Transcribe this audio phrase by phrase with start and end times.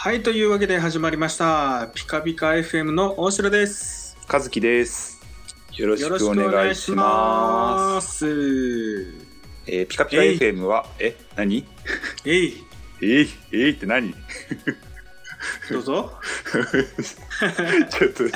[0.00, 1.90] はい、というわけで始まりました。
[1.92, 4.16] ピカピカ FM の大城です。
[4.32, 5.20] 和樹です。
[5.72, 7.94] よろしくくお願いしま。
[7.96, 8.26] ますす。
[9.66, 11.66] えーピカピカ FM は、え、何？
[12.24, 12.64] えい、
[13.02, 14.14] えい、えいって何？
[15.68, 16.12] どうぞ。
[17.90, 18.22] ちょっと、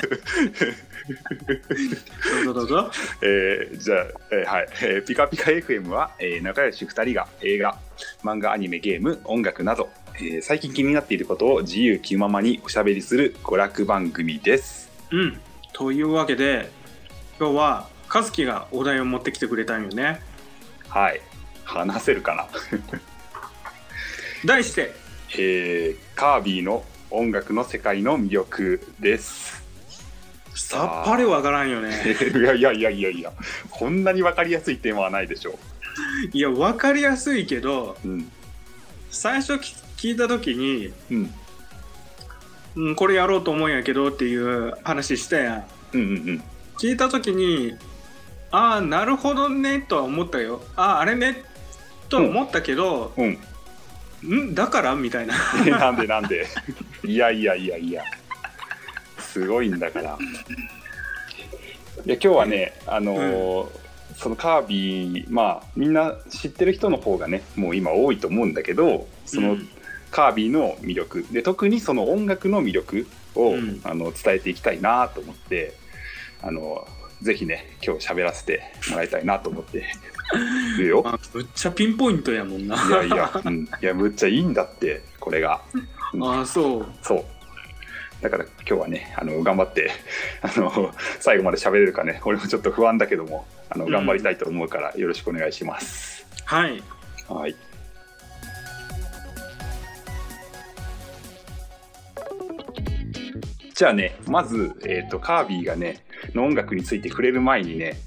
[2.43, 2.91] どうぞどうぞ。
[3.21, 3.99] えーじゃあ、
[4.33, 7.79] えーはい、えーピカピカ FM は、えー仲良し2人が映画、
[8.21, 14.91] 漫画、アニメ、ゲーム、音楽など、えー最近気になっていることを自由気ままにおしゃべりする娯楽番組です。
[15.11, 15.39] うん。
[15.73, 16.69] というわけで、
[17.39, 20.21] 今日は和樹がお題を持ってきてくれたんよね。
[20.87, 21.21] はい。
[21.63, 22.47] 話せるかな？
[24.45, 24.93] 題して、
[25.37, 29.63] えーカービィの音楽の世界の魅力です。
[30.55, 31.89] さっぱりわからんよね。
[32.35, 33.33] いやいやいやいやいや、
[33.71, 35.57] こんなに分かりやすいテーマはないでしょ
[36.31, 38.07] いや、わかりやすいけど、う。
[38.07, 38.31] うん。
[39.09, 41.33] 最初き聞いた時に、うん。
[42.75, 45.65] うん、これやろうと思うんやけどっていう話したやん。
[45.93, 46.43] うんうん
[46.77, 47.75] 聞いた時に
[48.51, 51.45] ああなるほどねとは思ったよあああれね？
[52.09, 54.49] とは思ったけど、うん。
[54.49, 54.95] んだから？
[54.95, 55.69] みたいなうん。
[55.69, 56.47] なんでなんで
[57.05, 58.03] いやいやいやいや。
[59.19, 60.17] すごいんだから。
[62.05, 63.83] いや今日はね、あのー
[64.15, 69.69] そのカービィ、まあみんな知ってる人の方がね、もう今多いと思うんだけど、その、うん
[70.13, 71.25] カービィの魅力。
[71.31, 73.81] で特にその音楽の魅力を、うん。
[73.83, 75.73] あの伝えていきたいなと思って
[76.41, 76.87] あの
[77.23, 79.85] ぜひね今日喋らせてもらいたいなと思って。
[80.77, 81.03] るよ。
[81.05, 82.75] あむっちゃピンポイントやもんな。
[82.75, 85.61] いやいや、うん、いやむっちゃいいんだってこれが。
[86.21, 86.85] ああそう。
[87.01, 87.25] そう。
[88.21, 89.89] だから今日はねあの頑張って
[90.41, 92.21] あの最後まで喋れるかね。
[92.23, 93.91] 俺もちょっと不安だけどもあのうん。
[93.91, 96.27] 頑張りたいと思うからよろしくお願いします。
[96.45, 96.83] はい。
[97.27, 97.55] はい
[103.73, 107.97] じゃあねまず、えー、とカービィがねの音楽について触れる前にね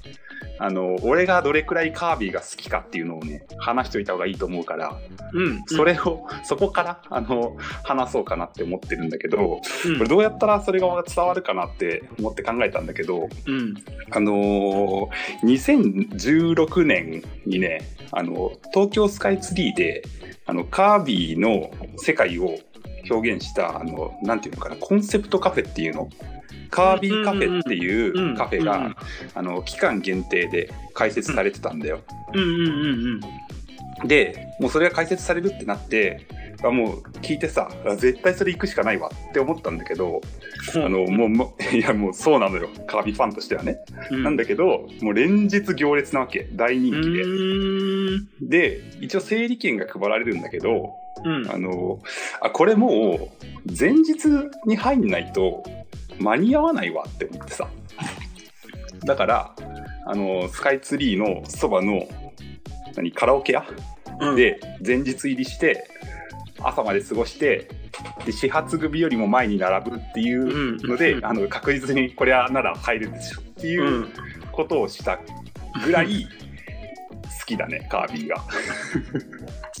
[0.59, 4.97] あの俺がどれくらいカービィが好きかっていうのをね話しといた方がいいと思うから
[5.33, 9.97] うんそれを、そこからあの話そうかなって思ってるんだけどうん。
[9.97, 13.75] これどうやったらそれが伝わるかなって思って考えたんだけどうん。
[14.09, 15.07] あのー
[15.43, 20.03] 2016年にね、あの、東京スカイツリーで、
[20.45, 22.57] あの、カービィの世界を
[23.09, 26.09] 表現した、あの、なんていうのかな、コンセプトカフェっていうの？
[26.69, 28.95] カービィカフェっていうカフェが、
[29.33, 32.01] あの、期間限定で開設されてたんだよ。
[32.33, 33.19] うんうんうん
[34.05, 36.27] で、もうそれが開設されるってなって、
[36.63, 40.21] あもう聞いてさ、あ絶対それ行くしかないわって思ったんだけど、
[40.75, 42.69] うんあの、もういやもうそうなのよ。
[42.85, 43.79] カービィファンとしてはね。
[44.11, 46.47] うんなんだけど、もう連日行列なわけ。
[46.53, 48.77] 大人う気で。
[48.77, 51.99] で、一応整理券が配られるんだけど、うんあの、
[52.41, 54.27] あ、これもう、前日
[54.65, 55.63] に入んないと
[56.19, 57.67] 間に合わないわって思ってさ。
[59.05, 59.55] だから、
[60.05, 62.07] あの、スカイツリーのそばの、
[62.95, 63.65] 何、カラオケ屋
[64.19, 65.87] うんで前日入りして、
[66.59, 67.67] 朝まで過ごして、
[68.25, 74.09] で始発組よりも前に並ぶっていうので、うんあの確実にこれはなら入るでしょっていううん
[74.51, 75.19] ことをした
[75.85, 78.43] ぐらい好きだね、カービィが。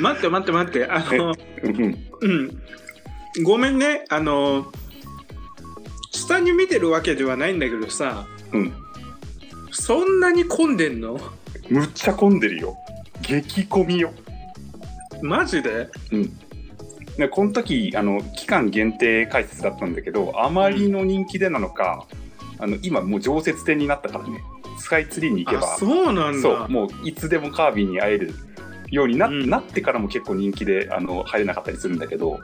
[0.00, 0.86] 待って待って待って。
[0.86, 1.98] あのうん。
[2.20, 3.44] うん。
[3.44, 4.04] ごめんね。
[4.08, 4.72] あの
[6.10, 8.26] 下に見てるわけではないんだけどさ。
[8.52, 8.72] うん。
[9.70, 11.18] そんなに混んでんの？
[11.70, 12.76] むっちゃ混んでるよ。
[13.22, 14.12] 激混みよ。
[15.22, 15.88] マジで？
[16.12, 16.38] うん。
[17.16, 22.06] でこの時あの期間限定開設だったんだけどあまりの人気でなのか、
[22.58, 24.42] あの今もう常設店になったからね。
[24.78, 25.74] スカイツリーに行けば。
[25.74, 26.40] あそうなんだ。
[26.40, 28.34] そうもういつでもカービィに会える
[28.92, 29.50] ようにな,、うん。
[29.50, 32.38] なってからも結構人気であの入れなかったりするんだけど。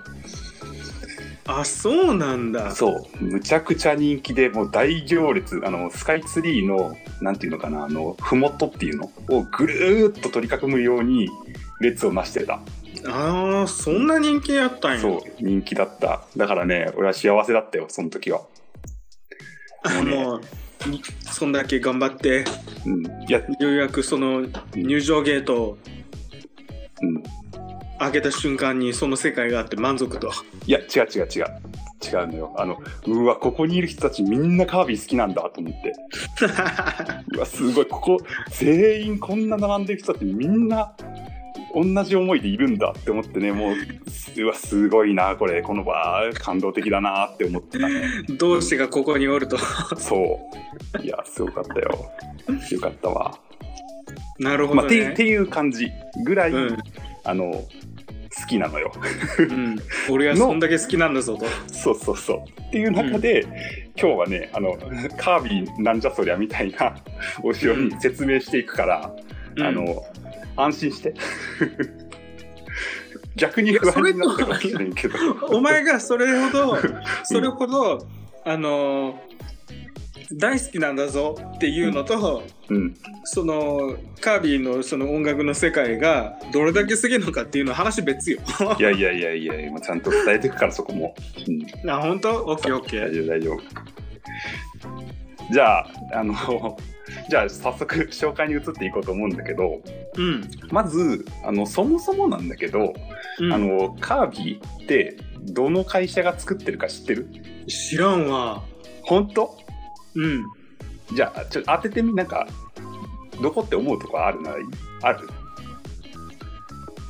[1.47, 2.73] あそうなんだ。
[2.73, 3.25] そう。
[3.25, 5.61] むちゃくちゃ人気でもう大行列。
[5.65, 9.11] あのスカイツリーのなんていうのかなあの麓っていうの？
[9.31, 11.29] をぐるーっと取り囲むように
[11.81, 12.61] 列をなしてた。
[13.07, 15.01] あーそんな人気やったんや。
[15.01, 16.23] そう人気だった。
[16.37, 18.43] だからね俺は幸せだったよその時は。
[19.85, 20.41] あもう
[20.89, 22.45] にそんだけ頑張って
[22.85, 23.07] うん。
[23.07, 25.79] いやようやくその入場ゲートを
[27.03, 27.23] うん。
[27.99, 30.31] 開けた瞬間にその世界があって満足と。
[30.67, 31.45] いや違う違う違う。
[32.01, 32.55] 違うのよ。
[32.57, 35.93] あのうわここにいる人たちみんなカービィ好きなんだと思って。
[37.35, 37.87] うわすごい。
[37.87, 38.19] ここ
[38.51, 40.93] 全員こんな並んでる人たちみんな
[41.75, 43.53] 同じ思いでいるんだって思ってね。
[43.53, 43.75] もう
[44.43, 45.63] うわすごいなこれ。
[45.63, 48.05] この場感動的だなって思ってたね。
[48.39, 49.59] 同志がここにおると。
[49.97, 50.41] そ
[51.01, 51.03] う。
[51.03, 52.11] いやすごかったよ。
[52.71, 53.39] よかったわ、
[54.39, 55.91] なるほまあ、どね、ってっていう感じ
[56.25, 56.79] ぐらい、うん
[57.25, 57.65] あの
[58.41, 58.93] 好きなのよ。
[59.39, 59.77] うん、
[60.11, 61.45] 俺はそんだけ好きなんだぞと。
[61.67, 62.61] そうそうそう。
[62.61, 63.45] っていう中で、
[64.01, 64.79] 今日はね、あの、
[65.17, 66.97] カービィなんじゃそりゃみたいな
[67.43, 69.13] お城に説明していくから、
[69.57, 70.05] うんあの、
[70.57, 71.15] 安心して。
[73.35, 75.15] 逆に不安になったかもしれんけど。
[75.49, 76.79] お前がそれほど、
[77.25, 78.07] それほど、
[78.45, 79.39] あのー
[80.33, 82.95] 大好きなんだぞっていうのと、うん。
[83.25, 88.41] そのカービィのその音楽の世界がどれだけすげえのかっていうのは話別よ。
[88.79, 91.15] いやいやいやいや、今ちゃんと伝えていくから、そこも。
[91.85, 91.91] うん。
[91.91, 92.45] あ本当？
[92.45, 93.01] オッケーオッケー。
[93.01, 93.89] 大丈夫、大丈夫。
[95.51, 96.35] じゃあ、あの、
[97.31, 99.81] じゃあ早速紹介に移っていこうと思うんだけど、
[100.17, 100.51] うん。
[100.71, 102.93] まず、あの、そもそもなんだけど、
[103.41, 107.29] うん、あの、カービィって、どの会社が作ってるか知ってる？
[107.67, 108.63] 知らんわ。
[109.03, 109.57] 本当？
[110.19, 110.45] うん。
[111.17, 112.47] じゃあ、ちょっと当ててみ、なんか、
[113.41, 114.57] どこって思うとこあるなら
[115.03, 115.29] ある？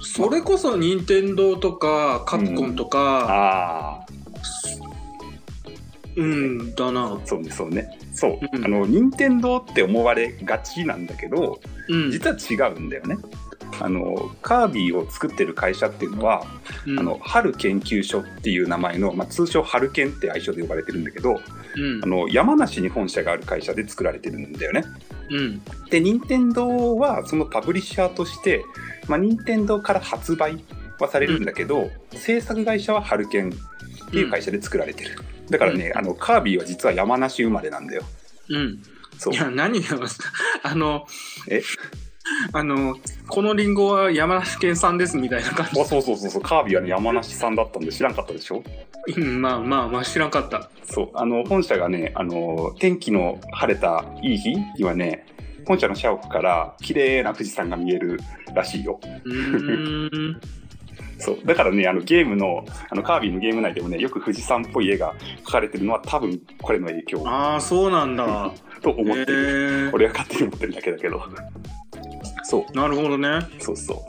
[0.02, 4.06] それこそ任天堂とかカプコンとか、ああ、
[6.16, 7.18] うん、だな。
[7.24, 7.98] そうね、そうね。
[8.12, 8.38] そう。
[8.52, 12.10] うんあの、任天堂って思われがちなんだけど、うん。
[12.10, 13.16] 実は違うんだよね。
[13.80, 16.44] あの、カービィを作ってる会社っていうのは、
[16.86, 21.40] うんあの、春研究所っていう名前の、まあ、通称春研って愛称で呼ばれてるんだけど、
[21.76, 24.84] うんあの、山梨に本社がある会社で作られてるんだよね。
[25.30, 28.64] うんで、任天堂はそのパブリッシャーとして、
[29.08, 30.64] まあ、任天堂から発売
[30.98, 35.18] はされるんだけど、制作会社はハルケンっていう会社で作られてる。
[35.50, 38.02] だからね、あの、カービィは実は山梨生まれなんだよ。
[38.50, 38.82] うん。
[39.18, 39.36] そうい。
[39.36, 39.98] や、何が、
[40.62, 41.06] あの、
[41.48, 41.62] え？
[42.52, 42.96] あの、
[43.28, 48.62] このリンゴは山梨県産ですみたいな感あそうそうそうそう、カービィはね、山梨産だったんで知らんかったでしょ？
[49.06, 49.20] じ。
[49.20, 50.70] うん、まあまあまあ、知らんかった。
[50.84, 51.10] そう。
[51.14, 55.26] あの、本社がね、あの、天気の晴れたいい日にはね、
[55.66, 58.18] 本社の社屋から綺麗な富士山が見える
[58.54, 59.00] らしいよ。
[59.24, 60.40] うーん。
[61.20, 61.38] そう。
[61.44, 65.14] だからね、あのゲームの、あのカービィのゲーム内でもね、よく富士山っぽい絵が
[65.44, 68.52] 描かれてるのは多分これの影響ああ、そうなんだ。
[68.82, 69.90] と思ってる。
[69.92, 71.22] 俺は勝手に思ってるだけだけど。
[72.48, 72.72] そう。
[72.74, 73.40] なるほどね。
[73.58, 74.06] そうそ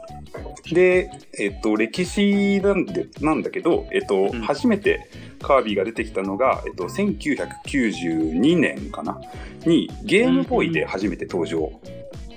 [0.72, 0.74] う。
[0.74, 5.10] で、えっと、歴史なんで、なんだけど、えっと、うん初めて
[5.42, 9.20] カービィが出てきたのが、えっと、1992年かな？
[9.66, 11.70] に、ゲームボーイで初めて登場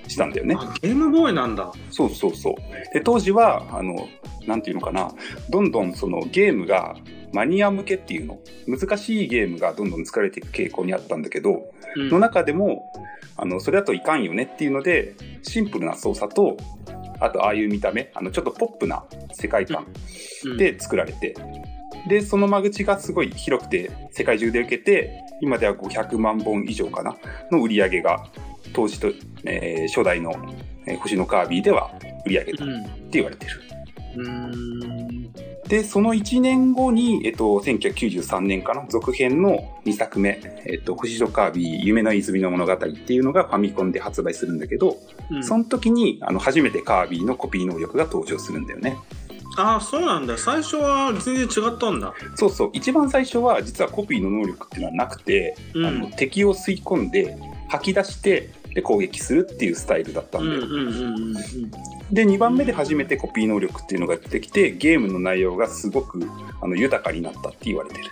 [0.09, 0.57] したんだよね。
[0.59, 1.71] あゲームボーイなんだ。
[1.91, 2.55] そうそうそう。
[2.93, 4.09] で、当時は、あの、
[4.49, 5.13] なんていうのかな、
[5.51, 6.97] どんどんそのゲームが
[7.33, 12.91] マニア向けっていうの、難しいゲームがどんどん作られていく傾向にあったんだけど、うんの中でも、
[13.37, 16.57] あの、それだといかんよねっていうので、シンプルな操作と、
[17.21, 19.87] あと、ああいう見た目、あの、ちょっとポップな世界観
[20.45, 21.35] うんで作られて、
[22.09, 27.17] で、その間口がすごい広くて、世界中で受けて、今では500万本以上かな、
[27.51, 28.27] の売り上げが、
[28.73, 29.09] 当時と、
[29.45, 30.33] えー初代の、
[30.87, 31.93] えー星のカービィでは
[32.27, 33.11] 売り上げたってうん。
[33.11, 33.53] 言われてる。
[34.17, 35.33] うーん。
[35.73, 44.99] で、その1年後に、えっと、1993年かな、続編の2作目、えっと、星のカービィ、夢の泉の物語っていうのがファミコンで発売するんだけど、
[45.31, 48.99] うんその時に、あの、初めてカービィのコピー能力が登場するんだよね。
[49.57, 50.37] ああ、そうなんだ。
[50.37, 52.13] 最初は全然違ったんだ。
[52.35, 55.87] そうそう、一番最初は実はコピーの能力っていうのはなくて、うん。
[55.87, 57.35] あの敵を吸い込んで、
[57.69, 60.61] 吐き出して、で、攻撃するっていうスタイルだったんだよ。
[60.63, 61.37] うんうんうんうん
[62.13, 66.21] で、2番目で初めてコピー能力っていうのが出てきて、ゲームの内容がすごく
[66.61, 68.11] あの豊かになったって言われてる。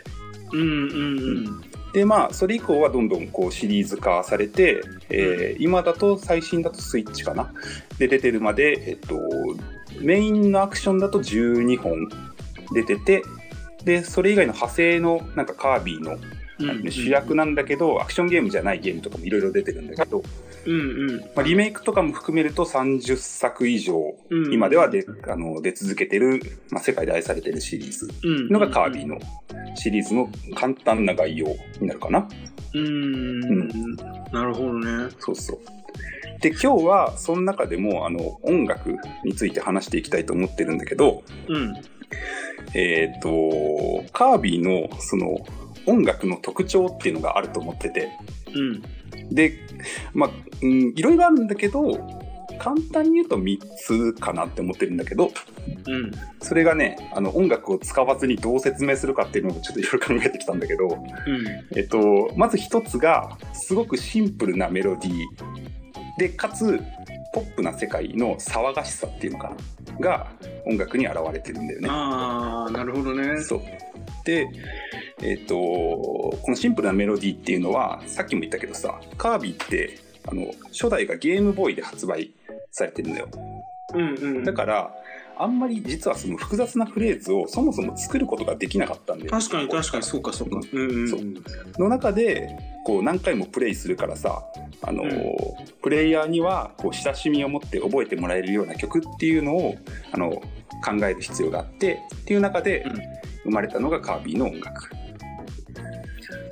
[0.53, 0.61] うん。
[0.61, 1.71] うんうんうん。
[1.93, 7.53] でまあそれ以降はどんどんこうシリーズ化されて、えー今だと最新だとスイッチかな？
[7.99, 9.19] で出てるまで、えっと、
[10.01, 12.09] メインのアクションだと12本
[12.73, 13.23] 出てて
[13.85, 16.21] でそれ以外の派生のなんかカービィの、うん
[16.91, 20.23] 主役なんだけどアクションゲームじゃないゲームとかもいろいろ出てるんだけど、
[20.67, 24.53] うんうんまあ、リメイクとかも含めると30作以上うん。
[24.53, 26.41] 今ではであの出続けてる、
[26.71, 29.19] まあ、世界で愛されてるシリーズうんのがカービィの
[29.75, 31.47] シリーズの簡単な概要
[31.81, 32.29] になるかな。
[32.75, 33.97] うん。
[34.33, 35.11] なるほどね。
[35.19, 35.59] そうそう。
[36.41, 41.75] で、今日はその中でもあの音楽について話していきたいと思ってるんだけど、うん。
[42.75, 45.39] えっ、と、カービィのその
[45.87, 48.09] 音楽の特徴っていうのがあると思ってて、
[48.55, 48.83] うん。
[49.31, 49.59] で、
[50.13, 50.31] まあ、
[50.63, 52.21] うん、いろいろあるんだけど、
[52.59, 55.31] 簡単に言うと3つかなって思ってるんだけど、
[55.87, 56.11] うん。
[56.43, 60.99] それがね、あの音楽を使わずにどう説明するかっていうのをちょっといろいろ考えてきたんだけど、うん。
[61.79, 66.83] えっと、まず一つが、すごくシンプルなメロディーで、かつ、
[67.33, 69.55] ポップな世界の騒がしさっていうのか
[69.99, 70.01] な？
[70.01, 70.33] が
[70.67, 71.89] 音楽に現れてるんだよね。
[71.91, 73.41] ああ、なるほどね。
[73.41, 73.63] そう。
[74.25, 74.47] で、
[75.23, 82.33] えっと、このシンプルなメロディーっていうのは、さっきも言ったけどさ、カービィって、あの、初代がゲームボーイで発売
[82.71, 83.29] されてるんだよ。
[83.95, 84.45] うんうん。
[84.45, 84.95] だから、
[85.39, 90.61] あんまり実はその複雑なフレーズをそもそも作ることができなかったんで確かに確かにそうかそうか。
[90.71, 91.21] うんうんそう
[91.79, 94.45] の中でこう何回もプレイするからさ、
[94.83, 99.77] あのープレイヤーにはこう親しみを持って覚えてもらえるような曲っていうのを、
[100.13, 100.31] あの
[100.85, 103.21] 考える必要があってっていう中でうん。
[103.43, 104.91] 生まれたのがカービィの音楽。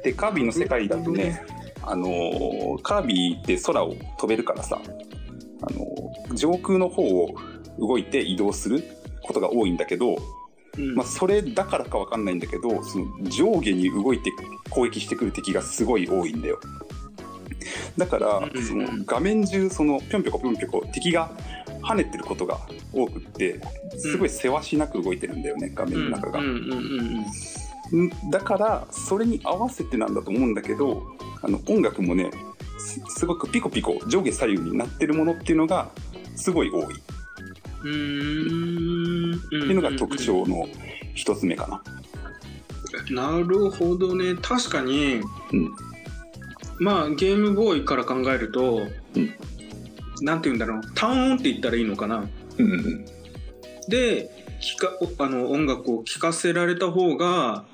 [0.02, 1.44] でカービィの世界だとね、
[1.82, 4.80] あのーカービィって空を飛べるからさ、
[5.62, 7.34] あのー上空の方を
[7.78, 8.82] 動いて移動する
[9.22, 10.16] ことが多いんだけど、
[10.78, 10.94] うん。
[10.94, 14.30] まあ、それだからかわかんないんだけどその上下に動いて
[14.70, 16.60] 攻撃してくる敵がすごい多いんだよ
[17.96, 21.30] だからうんその画面中そのぴょんぴょこぴょんぴょこ敵が
[21.82, 22.58] 跳ねてることが
[22.92, 23.60] 多くって
[23.96, 26.40] すごいせわしなく動いてるんだよね画面の中が。
[28.30, 31.02] だからそれに合わせてなんだと思うんだけど
[31.42, 32.30] あの音楽もね
[32.78, 35.90] すすごくピコピコ上下左右になってるものっていうのが
[36.36, 36.96] すごい多い。
[36.96, 36.98] っ
[37.84, 39.32] うんうん。
[39.32, 40.68] うんていうのが特徴の
[41.14, 41.82] 一つ目かな。
[43.10, 44.34] なるほどね。
[44.40, 45.20] 確かに
[45.52, 45.72] うん
[46.78, 49.34] まあゲームボーイから考えると、うん
[50.20, 50.80] なんて言うんだろう。
[50.94, 52.24] 単音って言ったらいいのかな。
[52.58, 53.04] うんうん
[53.88, 54.30] で
[54.60, 57.64] 聞かおあの音楽を聴かせられた方が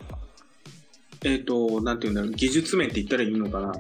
[1.25, 2.33] えっ、となんて言うんだろう。
[2.33, 3.73] 技術面って言ったらいいのかな、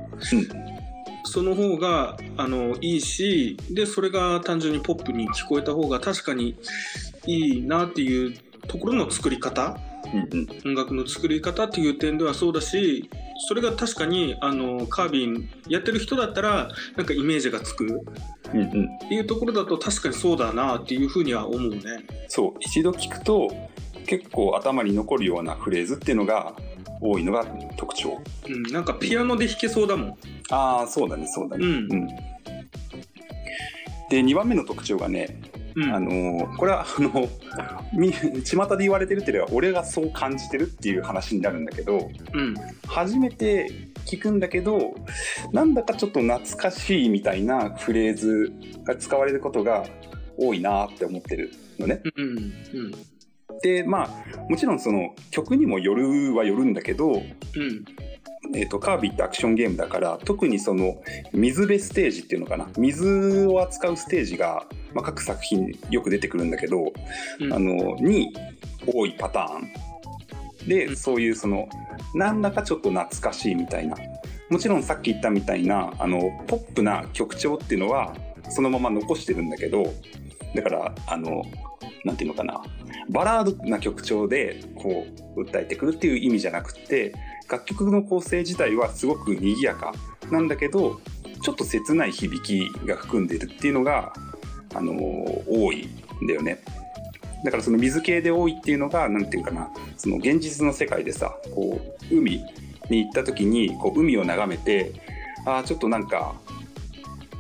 [1.25, 6.57] その方があのいいしでそれが単純にポップに聞こえた方が確かに
[7.27, 8.35] いいなっていう
[8.67, 9.79] ところの作り方。
[10.13, 10.49] うんうん。
[10.71, 17.85] 音楽の作り方っていう点ではそうだしそれが確かにあのカービンやってる人だったらなんかイメージがつく。
[18.53, 18.67] うんうん。
[18.67, 21.81] っていうところだと確かにそうだなっていうふうには思うね。
[22.29, 22.55] そう。
[22.61, 23.51] 一度聞くと
[24.07, 26.55] 結構頭に残るようなフレーズっていうのが
[27.01, 27.45] 多いのが
[27.77, 28.21] 特徴。
[28.49, 30.19] うん、なんかピアノで弾けそうだもん。
[30.51, 31.67] ああそうだねそうだね。
[31.67, 31.93] うん。
[31.93, 32.07] うん。
[34.11, 35.41] で2番目の特徴がね、
[35.77, 37.29] うん、あのーこれはあの
[37.93, 42.55] み巷で言われてるっていうよりは俺がそう感じてるっていう話になるんだけどうん、
[42.87, 43.71] 初めて
[44.05, 44.95] 聞くんだけど
[45.53, 48.53] なんだかちょっと懐かしいみたいなフレーズ
[48.85, 49.85] が使われることが
[50.37, 52.01] 多いなって思ってるのね。
[52.17, 52.95] うん、うん、
[53.63, 57.23] でまあもちろんその曲にもよるはよるんだけど、うん、
[58.55, 60.97] えー、とカービィってアクションゲームだから特にその
[61.33, 62.69] 水辺ステージっていうのかな。
[62.77, 66.93] 水を扱うステージが、まあ、各作品よく出てくるんだけど、
[67.41, 67.53] うん。
[67.53, 68.35] あのに
[68.87, 70.69] 多いパターン。
[70.69, 70.97] で、うん。
[70.97, 71.69] そういうその
[72.15, 73.97] なんだかちょっと懐かしいみたいな。
[74.51, 78.15] もちろんさっき言ったみたいなあのポップな曲調っていうのは
[78.51, 79.85] そのまま残してるんだけど
[80.55, 81.43] だからあの
[82.05, 82.63] なんていうのかな。
[83.11, 87.15] バラードな曲調でこう訴えてくるっていう意味じゃなくって
[87.49, 89.93] 楽曲の構成自体はすごく賑やか
[90.31, 91.01] なんだけど
[91.43, 94.15] ちょっと切ない響きが含んでるっていうのが、
[94.75, 94.93] あの
[95.47, 95.89] 多い
[96.23, 96.59] んだよね。
[97.45, 101.79] だからその水系で多いっていうのがなんていうかなその現実の世界でさこ
[102.11, 102.43] う海
[102.89, 104.93] に行った時にこう海を眺めて
[105.45, 106.35] ああちょっとなんか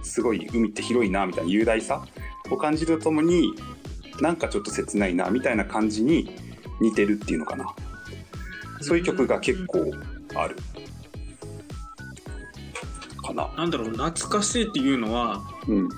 [0.02, 2.04] すごい海って広いなみたいな雄大さ
[2.50, 3.54] を感じるとともに
[4.20, 6.36] なんかちょっと切ないなみたいな感じに
[6.82, 7.74] 似てるっていうのかな
[8.84, 9.90] そういう曲が結構
[10.34, 10.56] ある。
[13.24, 13.50] かな。
[13.56, 15.84] なんだろう懐かしいっていうのはうん。
[15.86, 15.90] う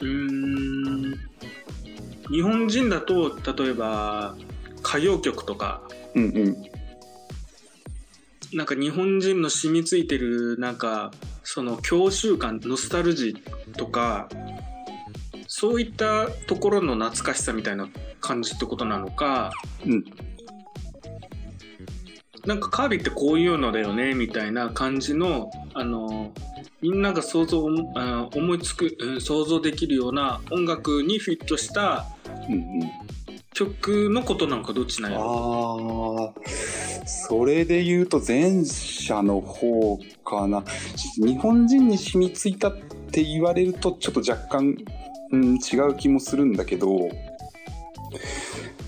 [0.00, 1.18] ーん
[2.30, 4.36] 日本人だと例えば
[4.80, 5.80] 歌謡曲とか
[6.14, 6.56] うんうん。
[8.54, 11.12] なんか日本人の染みついてるなんか
[11.44, 14.28] その郷愁感ノスタルジーとか
[15.46, 17.88] そういったところの懐かしさみたいな
[18.20, 19.52] 感じってことなのか
[19.86, 20.04] うん
[22.46, 26.32] なんかカービィってこういうのだよねみたいな感じのあの
[26.80, 27.66] みんなが想像
[27.96, 32.06] あ思いつく、想像できるような音楽にフィットした
[33.52, 36.32] 曲のことなのかどっちなんやろ？
[36.36, 36.40] あ
[37.06, 40.62] それで言うと前者の方かな。
[41.16, 42.76] 日本人に染みついたっ
[43.10, 44.76] て言われるとちょっと若干、
[45.32, 47.10] うん、違う気もするんだけど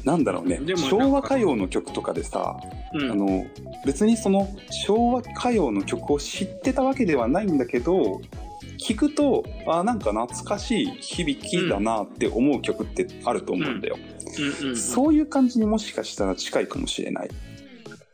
[0.05, 0.61] なんだろうね。
[0.77, 2.57] 昭和歌謡の曲とかでさ、
[2.95, 3.11] うん。
[3.11, 3.47] あの
[3.85, 4.49] 別にその
[4.87, 8.21] 昭和歌謡の曲を知ってたわけではないんだけど
[8.79, 13.97] 聞くとあなんか懐かしい響きだなって思う曲ってあると思うんだよ、
[14.75, 17.31] そういう感じにもしかしたら近いかもしれない。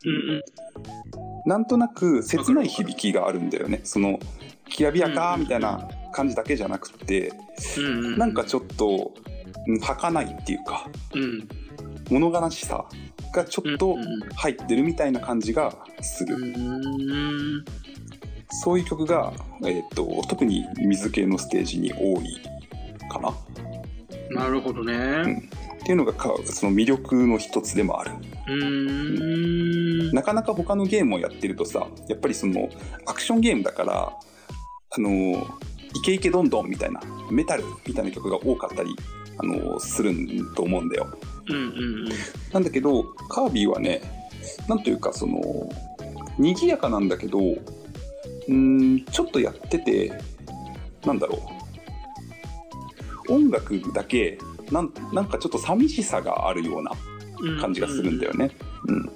[0.05, 0.11] うん。
[0.11, 0.43] うん。
[1.45, 3.81] なんとなく切ない響きがあるんだよね。
[3.83, 4.19] その
[4.69, 7.31] きらびやかみたいな感じだけじゃなくて
[7.77, 7.85] うん。
[7.85, 8.17] うん。
[8.17, 9.13] なんかちょっと
[9.67, 10.89] うん儚いっていうか。
[11.13, 11.47] うん
[12.09, 12.85] 物悲しさ
[13.33, 17.65] がちょっとうんうん入ってるみたいな感じがする、うん
[18.49, 19.33] そういう曲が、
[19.65, 22.41] えー、と特に水系のステージに多い
[23.09, 23.33] かな
[24.29, 25.49] なるほどね。
[25.81, 28.11] っていうのがかその魅力の一つでもある。
[28.47, 30.11] うーん。
[30.11, 32.69] なかなか他のゲームをやってるとさやっぱりその
[33.05, 34.13] アクションゲームだから
[34.89, 35.09] あの
[35.93, 38.95] イケイケどんどんみたいなメタルみたいな曲が多かったり
[39.37, 40.13] あのする
[40.55, 41.07] と思うんだよ。
[41.49, 41.69] うんうんう
[42.05, 42.09] ん。
[42.53, 44.01] なんだけどカービィはね
[44.67, 45.69] なんというかその
[46.37, 50.11] 賑やかなんだけどうーんちょっとやってて
[51.05, 51.39] なんだろ
[53.29, 54.37] う音楽だけ
[54.71, 56.91] なんなんかちょっと寂しさがあるような
[57.61, 58.51] 感じがするんだよね。
[58.87, 59.09] うん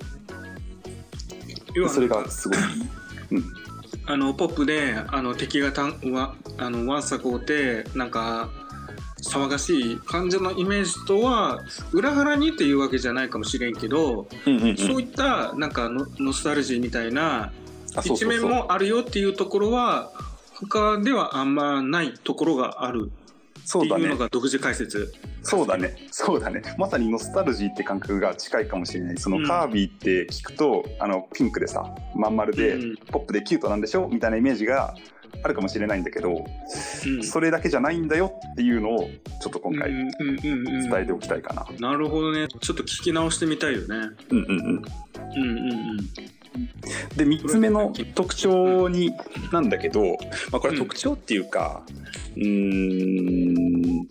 [1.73, 2.57] 要はそれがすごい。
[3.31, 3.43] うん
[4.07, 8.49] あのポップであの敵がたんわあのわんさこうてなんか
[9.21, 11.59] 騒がしい感じのイメージとは
[11.91, 14.77] 裏腹にっていうわけじゃないかもしれんけど、うんうんうん。
[14.77, 17.51] そういったなんかノノスタルジーみたいな
[18.03, 20.11] 一面もあるよっていうところは
[20.55, 23.21] 他ではあんまないところがあるっていう
[23.63, 24.07] そうだね。
[24.09, 25.13] のが独自解説。
[25.43, 25.95] そうだね。
[26.11, 26.61] そうだね。
[26.79, 29.17] まさにノスタルジーって感覚が近いかもしれない。
[29.17, 31.83] そのうんカービィって聞くと、あのピンクでさ
[32.15, 32.95] まん丸で、うん。
[32.97, 34.09] ポップでキュートなんでしょ？
[34.11, 34.95] みたいなイメージが
[35.43, 36.45] あるかもしれないんだけど、
[37.05, 37.23] うん。
[37.23, 39.09] それだけじゃないんだよっていうのを
[39.41, 41.65] ちょっと今回うんうんうんうん伝えておきたいかな。
[41.79, 42.47] なるほどね。
[42.47, 43.85] ちょっと聞き直してみたいよね。
[43.87, 44.81] うんうんうん、うんうん
[45.59, 45.97] うん。
[47.15, 49.13] で3つ目の特徴に
[49.51, 50.17] なんだけど、
[50.51, 51.83] まあ、これは特徴っていうか、
[52.35, 54.07] うーん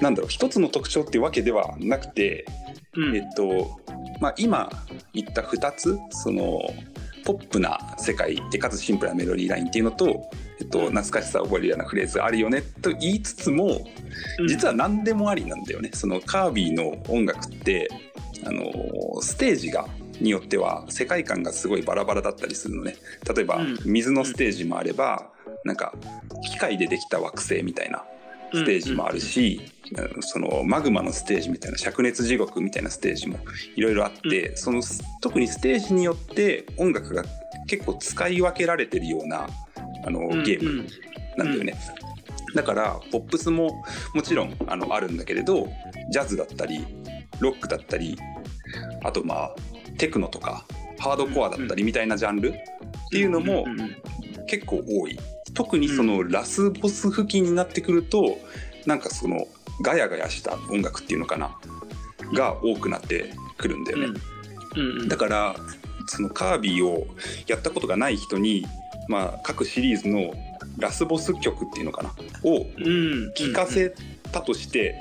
[0.00, 0.28] なんだろう。
[0.28, 2.46] 一つの特徴っていうわけではなくて、
[2.94, 3.16] うん。
[3.16, 3.80] えっと
[4.20, 4.68] まあ、今
[5.14, 6.60] 言った2つその
[7.28, 13.86] ポップな世界でかつシンプルなメロディーラインっていうのと、えっと、懐かしさを覚えるようなフレーズがあるよねと言いつつも
[14.48, 15.90] 実は何でもありなんだよね。
[15.92, 17.88] そのカービィの音楽って
[18.46, 19.86] あのステージが
[20.22, 22.96] によっては世界観がすごいバラバラだったりするのね。
[23.34, 23.78] 例えばうん。
[23.84, 25.30] 水のステージもあれば
[25.64, 25.92] なんか
[26.50, 28.06] 機械でできた惑星みたいな
[28.52, 29.78] ステージもあるし、うん
[30.20, 33.38] そのマグマのステージみたいな灼熱地獄みたいなステージも
[33.74, 34.82] いろいろあって、その
[35.22, 37.24] 特にステージによって音楽が
[37.66, 39.48] 結構使い分けられてるような
[40.04, 40.86] あのゲーム。
[41.38, 41.74] なんだよね。
[42.54, 43.82] だからポップスも
[44.14, 45.68] もちろんあのあるんだけれど
[46.10, 46.84] ジャズだったり
[47.40, 48.18] ロックだったり
[49.04, 49.54] あとまあ
[49.98, 50.64] テクノとか
[50.98, 52.54] ハードコアだったりみたいなジャンルっ
[53.10, 53.64] ていうのも
[54.48, 55.18] 結構多い。
[55.54, 58.38] 特にそのラスボス付近になってくると
[58.86, 59.46] なんかその
[59.82, 61.56] ガヤガヤした音楽っていうのかな
[62.34, 64.20] が多くなってくるんだよね。
[64.76, 65.00] うん。
[65.00, 65.56] うんだから
[66.06, 67.06] そのカービィを
[67.46, 68.66] やったことがない人に、
[69.08, 70.32] まあ、各シリーズの
[70.78, 73.32] ラスボス曲っていうのかなをうん。
[73.36, 73.94] 聞かせ
[74.32, 74.96] たとして、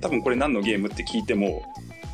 [0.00, 1.62] 多分これ何のゲームって聞いても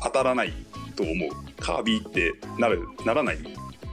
[0.03, 0.53] 当たらない
[0.95, 1.29] と思う。
[1.59, 3.37] カービィってなるならない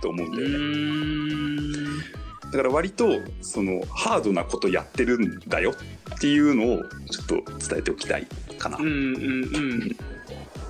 [0.02, 2.23] と思うんうだよね、ん
[2.54, 5.72] だから割とそのハードなことやってるんだよ
[6.14, 9.96] っていうのをちょっと伝えておきたいかな、うんうんうん。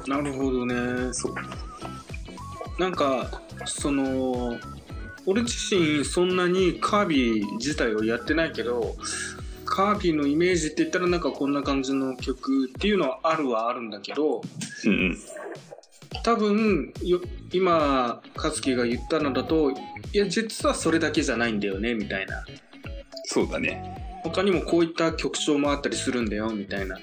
[0.06, 1.12] なるほどね。
[1.12, 1.34] そう
[2.78, 4.58] なんかその
[5.26, 8.96] 俺自身そんなにカービィ自体をやってないけど
[9.66, 14.40] カービィのイメージって言ったらなんかこんな感じの曲っていうのはあるはあるんだけど
[14.86, 15.18] うんうん
[16.22, 17.20] 多分よ
[17.52, 19.74] 今和樹が言ったのだとい
[20.12, 22.44] や実はそれだけじゃないんだよねみたいな。
[23.24, 24.20] そうだね。
[24.22, 26.96] 他にもこういった曲調もあったりするんだよみたいな。
[26.96, 26.98] っ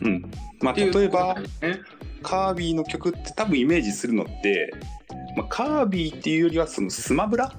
[0.00, 0.30] うん。
[0.60, 1.80] まあ例えばね。
[2.22, 4.72] カービィの曲って多分イメージするのって、
[5.36, 7.52] まあ、カービィっていうよりはそのスマブラ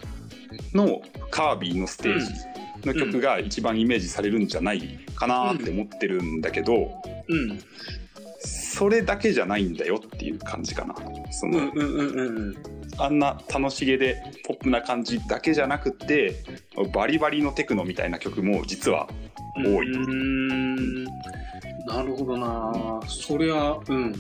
[0.73, 2.33] のカービィのステージ
[2.85, 7.59] の曲が一番イメージされるんじゃないかなって思ってるんだけど、うん
[8.39, 10.95] それだけじゃないんだよっていう感じかな。
[11.32, 12.56] そのうんうんうん
[12.97, 16.36] あんな楽しげでポップな感じだけじゃなくて
[16.93, 19.08] バリバリのテクノみたいな曲も実は
[19.56, 19.91] 多い。
[19.91, 21.04] うーん。
[21.86, 22.99] なるほどな。
[23.08, 24.13] そりゃうん。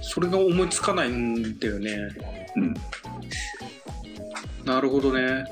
[0.00, 1.96] それが思いつかないんだよね。
[2.56, 2.74] うん、
[4.64, 5.44] なるほどね。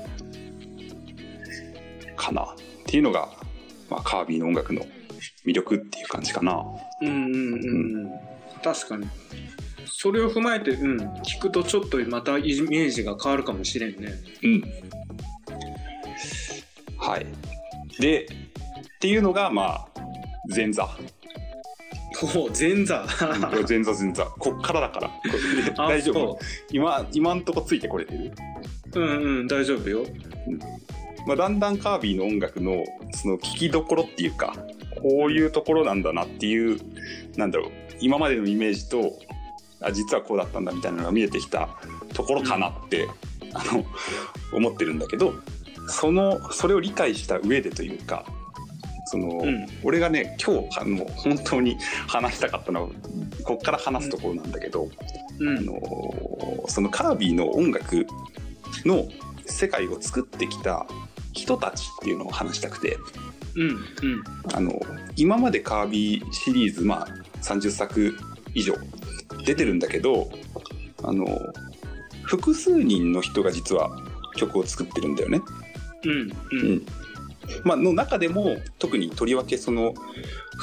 [2.15, 2.43] かな。
[2.43, 2.47] っ
[2.85, 3.29] ていうのが、
[3.89, 4.85] まあ、カービィの音楽の
[5.45, 6.63] 魅力っていう感じかな。
[7.01, 8.11] うんうんうんうん
[8.63, 9.07] 確かに
[9.85, 14.63] それを踏まえてうん聞くとちょっとまたイメージが変わるかもしれんねうん。
[16.97, 17.25] はい。
[17.99, 18.27] で、っ
[18.99, 19.87] ていうのが、まあ、
[20.55, 20.87] 前座。
[22.35, 23.07] おお前座
[23.67, 24.25] 前座前座。
[24.25, 25.11] こっからだから。
[25.75, 26.39] 大丈夫そ
[26.71, 28.31] 今、今んとこついてこれてる？
[28.93, 29.07] ううん
[29.39, 30.03] うん大丈夫よ
[31.25, 34.53] まあ、だんだんカービィの音楽の、その聞きどころっていうか、
[35.01, 36.79] こういうところなんだなっていう、
[37.37, 39.13] なんだろう、今までのイメージと、
[39.81, 41.69] あ、実はこうだったんだみたいなのが見えてきた
[42.13, 43.07] ところかなって、
[43.53, 43.85] あの、
[44.53, 45.33] 思ってるんだけど、
[45.87, 48.25] その、それを理解した上でというか、
[49.11, 49.67] その、うん。
[49.83, 51.77] 俺がね今日あの本当に
[52.07, 52.89] 話したかったのは
[53.43, 54.89] こっから話すところなんだけど、
[55.39, 55.57] うん。
[55.57, 55.79] あの
[56.67, 58.07] そのカービィの音楽
[58.85, 59.05] の
[59.45, 60.87] 世界を作ってきた
[61.33, 62.97] 人たちっていうのを話したくて
[63.55, 64.23] うんうん。
[64.53, 64.79] あの
[65.15, 67.07] 今までカービィシリーズ、まあ、
[67.41, 68.15] 30作
[68.53, 68.73] 以上
[69.45, 70.29] 出てるんだけど
[71.03, 71.25] あの
[72.23, 73.91] 複数人の人が実は
[74.35, 75.41] 曲を作ってるんだよね。
[76.03, 76.75] うんううん。
[76.77, 76.85] ん
[77.65, 79.93] まあの中でも特にとりわけその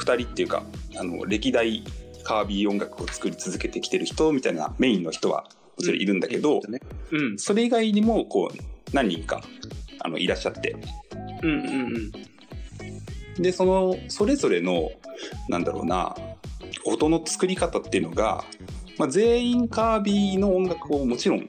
[0.03, 0.63] 2人っていうか
[0.97, 1.83] あの歴代
[2.23, 5.45] カービィ音楽を作り続けてきてる人みたいなメインの人は
[5.77, 6.79] もちろんいるんだけど、ね
[7.11, 7.39] うん。
[7.39, 9.41] それ以外にもこう何人か
[9.99, 10.75] あのいらっしゃって。
[11.41, 12.11] うんうん
[13.39, 14.91] でそのそれぞれの
[15.47, 16.15] なんだろうな
[16.85, 18.43] 音の作り方っていうのが、
[18.97, 21.47] まあ、全員カービィの音楽をもちろん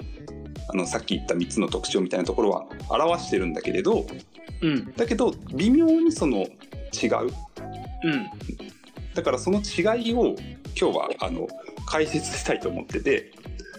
[0.68, 4.06] あのさっき言った3つの特徴みたいなところは表してるんだけれど
[4.62, 4.92] うん。
[4.94, 7.30] だけど微妙にその違う。
[8.04, 8.30] うん。
[9.14, 10.36] だからその違いを
[10.78, 11.48] 今日はあの
[11.86, 13.32] 解説したいと思ってて。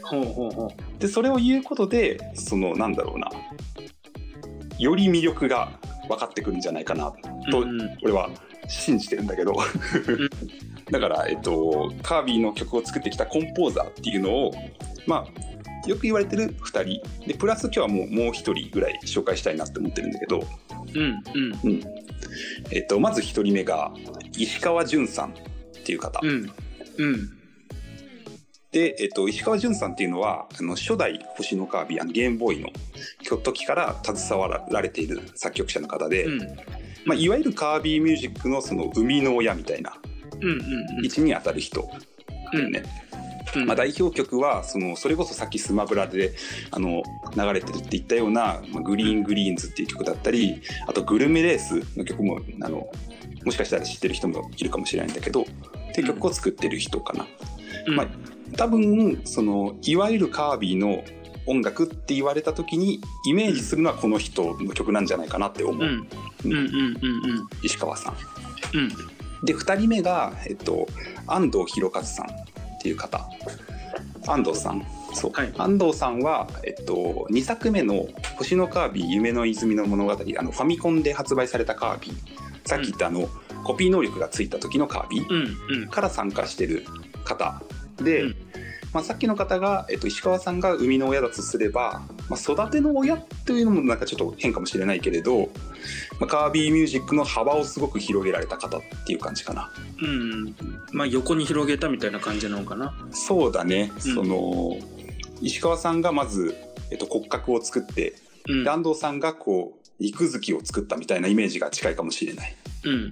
[0.03, 3.29] ほうほうほでそれを言うことでそのなんだろうな
[4.77, 5.79] より魅力が
[6.11, 8.29] 分かってくるんじゃないかなうとうん俺は
[8.67, 9.55] 信じてるんだけど。
[10.91, 14.53] だから、えっと、カービィの曲を作ってきたコンポーザーっていうのを
[15.07, 17.27] まあよく言われてる2人。
[17.27, 20.43] でプラス今日はもうもう1人ぐらい紹介したいなって思ってるんだけど、
[20.93, 21.23] うん
[21.63, 21.81] うん。
[22.71, 23.93] えっと、まず1人目が
[24.37, 25.33] 石川淳さんっ
[25.83, 26.51] ていう方、うんうん。
[26.97, 27.40] うん
[28.71, 32.69] で、えっと、石川淳さんっていうのはあの初代星のカービィあのゲームボーイの
[33.37, 36.39] 時から携わられている作曲者の方で、うん
[37.05, 39.93] まあ、いわゆるカービィミュージックのその生みの親みたいな
[41.03, 41.89] 位置に当たる人
[42.53, 42.83] だよね。
[43.55, 46.33] うんまあ、代表曲はそのそれこそさっきスマブラで
[46.71, 47.03] あの
[47.35, 52.87] 流れてるって言ったような「まあ、グリーングリーンズ」っていう曲だったりあと「グルメレース」の曲もあの
[53.43, 55.45] もしかしたら知ってる人もいるかもしれないんだけどっ
[55.93, 57.27] ていう曲を作ってる人かな。
[57.87, 57.95] うん。
[57.95, 58.07] まあ
[58.57, 61.03] 多分そのいわゆるカービィの
[61.47, 66.07] 音楽って言われた時にイメージするのはこの人の曲なんじゃないかなって思う、うん。
[66.45, 68.15] うんうんうん石川さん。
[68.77, 68.89] うん。
[69.43, 70.87] で2人目が、えっと、
[71.27, 72.29] 安藤弘和さんっ
[72.81, 73.27] ていう方。
[74.27, 74.85] 安藤さん。
[75.13, 75.53] そう、はい。
[75.57, 82.13] 安藤さんは、えっと、2作目の「星のカービィ夢の泉の物語」あのファミコンで発売されたカービィ。
[82.65, 83.27] さっき言ったあの、
[83.63, 85.87] コピー能力がついた時のカービィうんうん。
[85.87, 86.85] から参加してる
[87.21, 87.61] 方。
[87.97, 88.35] で、うん。
[88.93, 95.49] まあ、さっきの方が、えっと、石川さんが生みの親だとすれば、まあ、育ての親というのもなんかちょっと変かもしれないけれど、
[96.19, 99.71] まあ、カービィミュージックの幅をすごく広げられた方っていう感じかな。
[100.01, 100.55] うん。
[100.91, 102.93] まあ横に広げたみたいな感じなのかな。
[103.11, 104.01] そうだね、うん。
[104.01, 104.77] その
[105.41, 106.55] 石川さんがまず、
[106.91, 108.15] えっと、骨格を作って
[108.49, 108.63] うん。
[108.63, 112.55] で安藤さんがこう肉付きを作ったみたいなイメージが近いかもしれない。
[112.83, 113.11] うんうんうん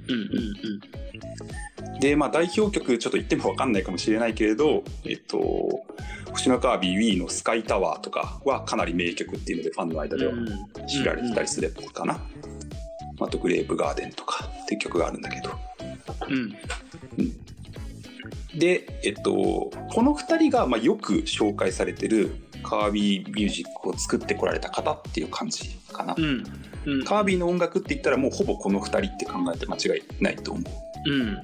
[1.99, 5.83] でまあ代表曲ちょっと言っても分かんないかもしれないけれど「えっと、
[6.31, 10.47] 星のカービィ Wii」の「スカイタワー」とかはかなり名曲っていうのでファンの間ではうん
[10.87, 12.21] 知られてたりするかな。
[13.19, 15.51] あと「グレープガーデン」とかっていう曲があるんだけど。
[16.29, 16.55] うん
[18.55, 22.31] で、えっと、この2人がまあよく紹介されてる
[22.63, 26.15] カービィミュージックを作ってこられた方っていう感じかな。
[26.17, 26.43] うん
[26.89, 27.03] うん。
[27.05, 31.09] カービィの音楽って言ったらもうほぼこの2人って考えて間違いないと思う。
[31.09, 31.41] うん。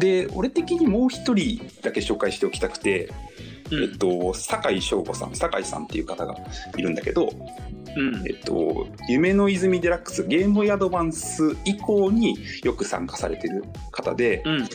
[0.00, 3.12] で俺的にもう1人だけ紹介しておきたくて、
[3.70, 3.82] うん。
[3.84, 6.36] えっと、酒井翔吾さん酒井さんっていう方が
[6.76, 7.30] いるんだけど、
[7.96, 8.26] うん。
[8.26, 14.54] えっと、夢の泉デラックスゲームボーイアドバンス以降によく参加されてる方で、うん。
[14.54, 14.66] うん。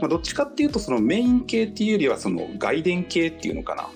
[0.00, 3.88] まあ、どっちかっていうとそのメイン系っていうよりはその外伝系っていうのかな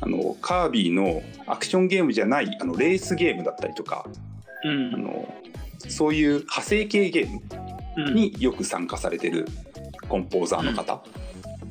[0.00, 4.06] あのカービィのアクションゲームじゃないあのレースゲームだったりとか
[4.64, 4.94] うん。
[4.94, 5.34] あの
[5.78, 7.42] そういう派生系ゲーム
[7.96, 8.14] うん。
[8.14, 9.46] によく参加されてる
[10.08, 11.02] コンポーザーの方、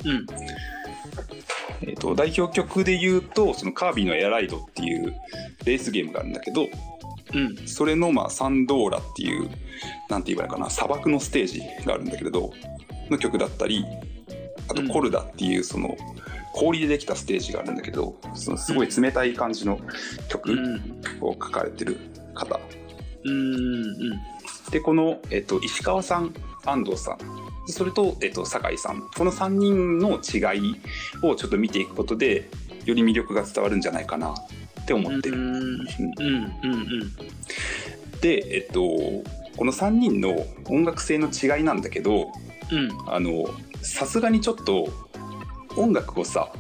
[0.06, 0.26] うん。
[1.82, 5.16] えー、と代表曲で言うとそのカービィのエアライドっていう
[5.66, 6.68] レースゲームがあるんだけど
[7.34, 7.68] うん。
[7.68, 9.50] それのまあサンドーラっていう
[10.10, 12.52] なんて言えばいいかな砂漠のステージがあるんだけれど
[13.10, 13.86] の曲だったり
[14.70, 14.88] あとうん。
[14.90, 15.96] コルダっていうその
[16.54, 19.80] 氷でできたステージがあるんだけどそのすごい冷たい感じの
[20.30, 20.96] 曲うん。
[21.22, 21.98] を書かれてる
[22.34, 22.60] 方。
[23.24, 24.72] うんうん。
[24.72, 26.34] でこの、えっと、石川さん
[26.66, 27.18] 安藤さん。
[27.68, 29.10] それと、えっと、酒井さん。
[29.16, 30.76] この3人の違い
[31.24, 32.50] をちょっと見ていくことで
[32.86, 35.38] より魅力が伝わるんじゃないかなって思ってる。
[35.38, 35.60] うんうん。
[35.64, 37.12] うん
[38.22, 38.82] で、えっと、
[39.56, 42.32] この3人の音楽性の違いなんだけど
[43.82, 44.90] さすがにちょっと
[45.80, 46.52] 音楽をさ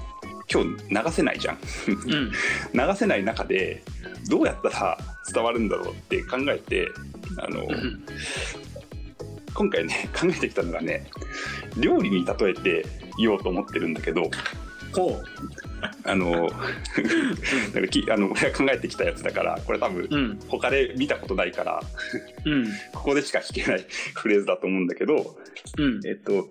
[0.51, 1.57] 今日流せないじゃん。
[1.87, 2.31] うん。
[2.73, 3.83] 流せない中で
[4.29, 4.97] どうやったら
[5.31, 6.87] 伝わるんだろうって考えて
[7.37, 8.03] あの、うん。
[9.53, 11.05] 今回ね考えてきたのがね
[11.77, 12.85] 料理に例えて
[13.17, 14.23] 言おうと思ってるんだけど
[14.93, 15.21] ほ
[16.03, 20.07] あのなんかきあの俺が考えてきたやつだからこれ多分う。
[20.09, 20.39] うん。
[20.47, 21.81] 他で見たことないから
[22.45, 22.65] うん。
[22.93, 25.37] ここでしか聞けない フレーズだと思うんだけど、
[25.77, 26.01] うん。
[26.05, 26.49] えっと、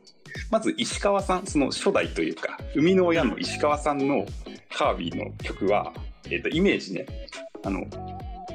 [0.50, 4.26] まず石川さんその初代というか生みの親の石川さんの
[4.70, 5.92] カービィの曲は、
[6.30, 7.06] えっと、イメージね
[7.64, 7.84] あの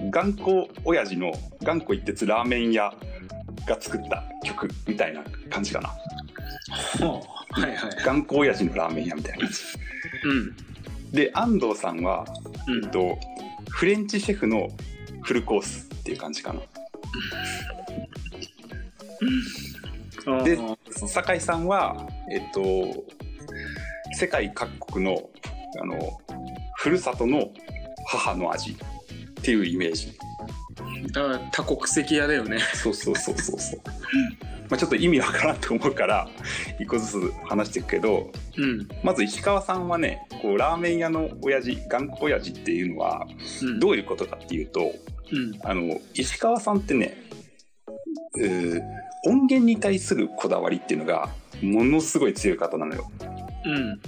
[0.09, 2.93] 頑固親父の頑固一徹ラーメン屋
[3.67, 5.93] が作った曲みたいな感じかな。
[7.51, 8.03] はいはい。
[8.03, 9.61] 頑固親父のラーメン屋みたいな感じ
[10.23, 11.11] うん。
[11.11, 12.25] で安藤さんは、
[12.67, 12.83] うん。
[12.83, 13.17] えっと、
[13.69, 14.69] フレンチシェフの
[15.23, 16.59] フルコースっていう感じかな。
[16.59, 16.65] で
[20.25, 20.77] あー。
[21.07, 22.61] 酒井さんはえっと
[24.13, 25.29] 世界各国の
[25.81, 26.19] あの
[26.77, 27.49] ふるさとの
[28.07, 28.75] 母の味っ
[29.41, 30.17] ていうイメージ
[31.11, 32.59] だから多国籍屋だよね。
[32.73, 33.81] そうそうそうそうそう
[34.69, 36.27] まあちょっと意味わからんと思うから
[36.79, 38.87] 一個ずつ話していくけどうん。
[39.03, 43.27] まず石川さんはねこうラーメン屋の親父頑固親父っていうのは
[43.61, 43.79] うん。
[43.79, 44.93] どういうことかっていうと
[45.31, 45.59] うん。
[45.63, 47.17] あの石川さんってね
[48.35, 48.81] うー
[49.25, 51.29] 音源に対するこだわりっていうのが
[51.61, 53.09] ものすごい強い方なのよ。
[53.65, 53.99] うん。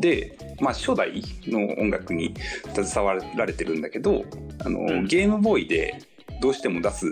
[0.00, 2.34] で、まあ、初代の音楽に
[2.74, 4.24] 携わられてるんだけど
[4.64, 6.02] あの、うんゲームボーイで
[6.40, 7.10] どうしても出す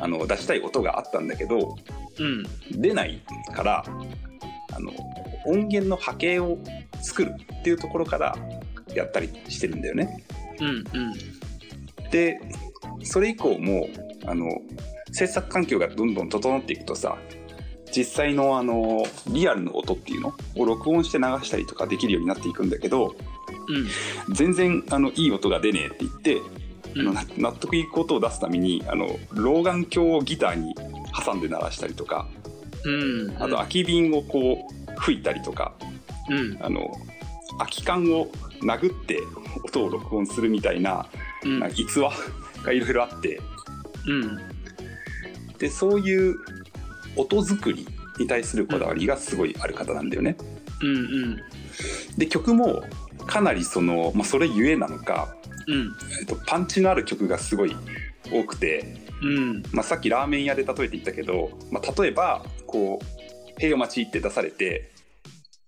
[0.00, 1.76] あの出したい音があったんだけど
[2.18, 2.44] うん。
[2.80, 3.22] 出ない
[3.54, 3.84] から
[4.74, 4.90] あの
[5.46, 6.58] 音源の波形を
[7.00, 8.36] 作るっていうところから
[8.94, 10.24] やったりしてるんだよね。
[10.60, 10.68] うん。
[10.68, 11.14] うん。
[12.10, 12.40] で
[13.02, 13.88] それ以降も
[14.26, 14.60] あの
[15.12, 17.16] 制作環境がどんどん整っていくとさ
[17.94, 23.14] 実際のあのリアルの音っていうのを録音して流したりとかできるようになっていくんだけど
[24.34, 26.40] 全然あのいい音が出ねえって言って、
[26.94, 30.74] 納得いく音を出すためにあの老眼鏡をギターに
[31.24, 32.26] 挟んで鳴らしたりとか
[32.84, 33.36] うん。
[33.36, 35.72] あと空き瓶をこう吹いたりとか
[36.30, 36.58] うん。
[36.62, 36.90] あの
[37.58, 38.28] 空き缶を
[38.62, 39.20] 殴って
[39.64, 41.06] 音を録音するみたいな
[41.44, 41.60] うん。
[41.60, 42.12] な逸話
[42.64, 43.40] がいろいろあって
[44.06, 44.38] うん。
[45.58, 46.36] でそういう
[47.16, 47.86] 音作り
[48.18, 50.36] に対するこだわりがすごいある方なんだよね。
[50.80, 50.88] うん。
[50.88, 51.40] うん。
[52.18, 52.82] で曲も
[53.26, 55.34] かなりその、まあ、それゆえなのか、
[55.66, 55.92] うん。
[56.20, 57.76] えっと、パンチのある曲がすごい
[58.30, 59.62] 多くて、うん。
[59.72, 63.06] まあ、さっきラーメン屋で例えて言ったけど、まあ、例えばこう
[63.60, 64.90] 「平和町」って出されて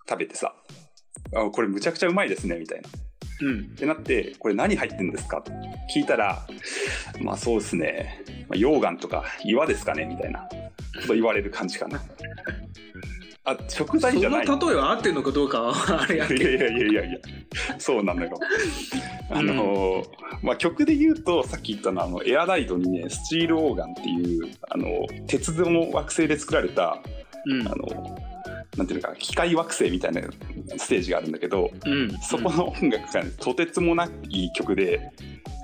[0.08, 0.54] 食べてさ
[1.34, 2.88] 「あこれむちゃくちゃうまいですね」みたいな。
[3.42, 3.60] うん。
[3.60, 5.50] ってなって「これ何入ってんですか?」って
[5.94, 6.46] 聞いたら
[7.22, 10.48] 「まあそうですね、まあ、溶岩とか岩ですかね」みたいな
[11.00, 12.02] こと言われる感じかな。
[13.46, 16.42] あ食材じゃないその例えは合ってんのかどうかはあれやけど。
[16.42, 17.04] いやいやいやいや。
[17.04, 17.18] いや
[17.78, 18.30] そうなのよ。
[19.30, 20.04] あのー
[20.42, 24.86] まあ曲で言うとさっき言ったのはあのエアライドにねスチールオーガンっていうあの
[25.26, 26.98] 鉄の惑星で作られた
[27.46, 27.68] うん。
[27.68, 28.33] あの
[28.76, 30.22] なんていうのか機械惑星みたいな
[30.76, 32.18] ステージがあるんだけどうん。
[32.18, 35.10] そこの音楽が、ね、とてつもない曲で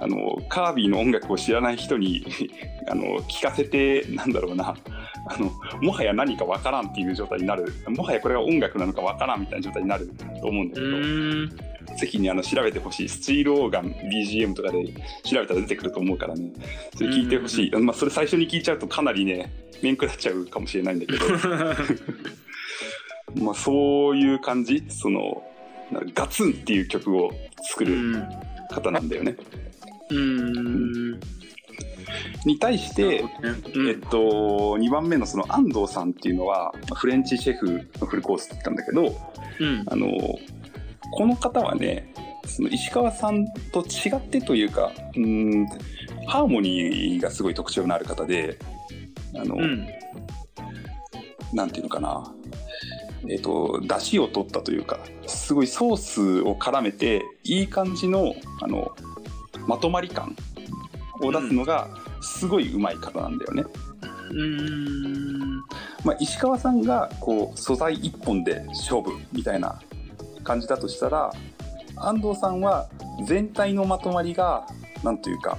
[0.01, 2.25] あのカービィの音楽を知らない人に
[2.89, 4.75] あの聞かせてなんだろうな
[5.27, 7.73] あのもはや何かわからんっていう状態になる。
[7.89, 11.49] もはやこれが音楽なのかわからんみたいな状態になると思うんだけう
[11.91, 13.09] ど、ぜひねあの調べてほしい。
[13.09, 14.87] スチールオーガン BGM とかで
[15.25, 16.53] 調べたら出てくると思うからね。
[16.97, 21.19] それ聞いてほしい、まあ、それ最初に聞いちゃうとかなりね面食らっちゃうかもしれないんだけど
[23.37, 24.85] まあそういう感じ？
[24.89, 25.43] その
[26.15, 27.33] ガツンっていう曲を
[27.71, 28.29] 作るうん。
[28.71, 29.37] 方なんだよね。
[30.11, 31.21] うーん。
[32.45, 33.25] に対して、
[33.75, 33.89] うん。
[33.89, 39.03] えっと、2番目のその安藤さんっていうのはフレンチシェフのフルコースって言ったんだけど
[39.59, 39.85] うん。
[39.87, 40.07] あの
[41.13, 42.15] この方はね
[42.47, 45.67] その石川さんと違ってというかうん
[46.29, 48.57] ハーモニーがすごい特徴のある方で
[49.35, 49.89] あの、うん。
[51.53, 52.33] なんていうのかな
[53.29, 58.93] えっと出汁を取ったというかすごいソースを絡めていい感じのあの
[59.67, 60.35] まとまり感
[61.23, 61.89] を出すのが
[62.21, 63.65] すごいうまい方なんだよね。
[64.31, 65.57] うーん。
[66.05, 69.81] まあ、石川さんがこう素材一本で勝負みたいな
[70.43, 71.31] 感じだとしたら
[71.97, 72.89] 安藤さんは
[73.27, 74.67] 全体のまとまりが
[75.05, 75.59] なんというか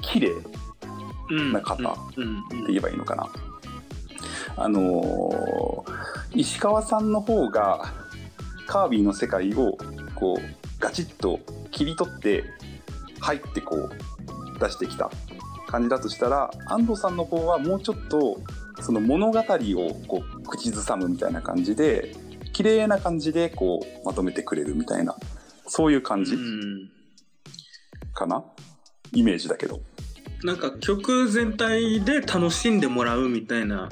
[0.00, 0.30] 綺麗
[1.52, 2.44] な方うん。
[2.52, 2.66] うん。
[2.66, 3.28] 言えばいいのかな。
[4.56, 5.93] あのー
[6.34, 7.92] 石川さんの方が
[8.66, 9.76] カービィの世界を
[10.14, 12.44] こうガチッと切り取って
[13.20, 15.10] 入ってこう出してきた
[15.66, 18.40] 感じだとしたら安藤さんの方はもうちょっと
[18.80, 22.14] その物語をこう口ずさむみたいな感じで
[22.52, 25.16] 綺麗な感じでこうまとめてくれるみたいな
[25.66, 26.90] そういう感じうん。
[28.12, 28.44] かな、
[29.12, 29.80] イメージだけど
[30.44, 33.88] なんか曲全体で楽しんでもらうみたいな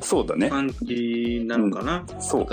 [0.00, 0.48] そうだね。
[0.48, 2.46] 感じなのかな、そう。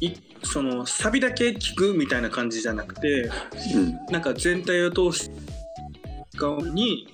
[0.00, 0.12] い
[0.42, 3.30] そのサビだけ聴くみたいな感じじゃなくて
[3.74, 4.12] うん。
[4.12, 5.36] なんか全体を通して
[6.36, 7.08] 側に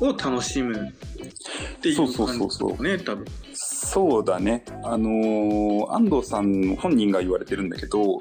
[0.00, 4.64] を楽しむっていうそう感じそうそうそうね多分そうだね。
[4.82, 8.18] あのー安藤さん本人が言われてるんだけど、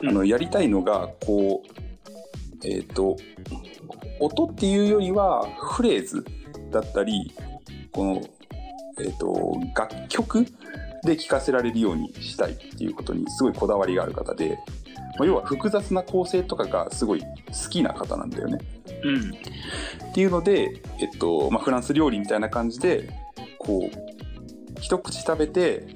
[0.00, 1.85] うんあの、やりたいのが、こう、
[2.66, 3.16] えっ、と、
[4.20, 6.24] 音っていうよりは、フレーズ
[6.70, 7.32] だったり、
[7.92, 8.22] この、
[9.00, 10.46] えっ、と、楽曲
[11.04, 14.58] で聴かせられるようにしたいっていうことにすごいこだわりがある方で、
[15.18, 17.26] まあ、要は複雑な構成とかがすごい好
[17.70, 18.58] きな方なんだよね。
[19.02, 19.34] うん
[20.10, 23.10] っていうので、えっとまあ、フランス料理みたいな感じで
[23.58, 25.86] こう一口食べて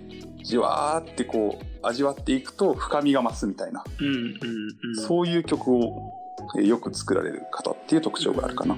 [0.42, 6.12] じわーってこう味わっていくと深みが増すみたいな、うんうんうんそういう曲を
[6.56, 8.76] えーよく作られる方っていう特徴があるかな。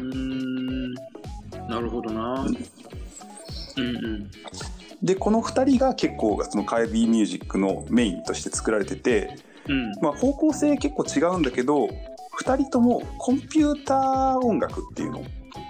[1.68, 2.46] なるほどな。
[3.76, 4.30] うんうん。
[5.02, 9.36] でこの2人が結構そのカービーミュージックのメインとして作られてて、
[9.68, 9.92] うん。
[10.00, 11.86] まあ、方向性結構違うんだけど
[12.40, 15.24] 2人ともコンピューター音楽っていうの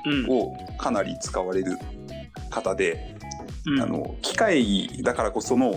[0.06, 0.30] うん。
[0.30, 1.78] をかなり使われる
[2.50, 3.16] 方で、
[3.66, 3.80] うん。
[3.80, 5.74] あの機械だからこその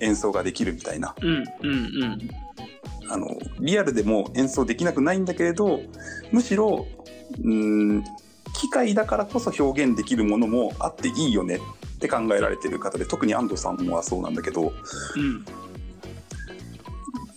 [0.00, 1.14] 演奏ができるみたいな。
[1.20, 1.74] うんうんう
[2.06, 2.47] ん
[3.10, 5.80] あのリアルでも演奏できなくないんだけれど
[6.32, 6.86] むしろ
[7.42, 8.04] うーん
[8.54, 11.60] 機械だからこそ表現できるものもあっていいよね
[11.96, 14.72] って考えられてる方で特に安藤さんもはそうなんだけど
[15.16, 15.44] うん。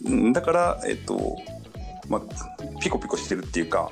[0.03, 1.37] うんだからえっと
[2.09, 3.91] まあピコピコしてるっていうか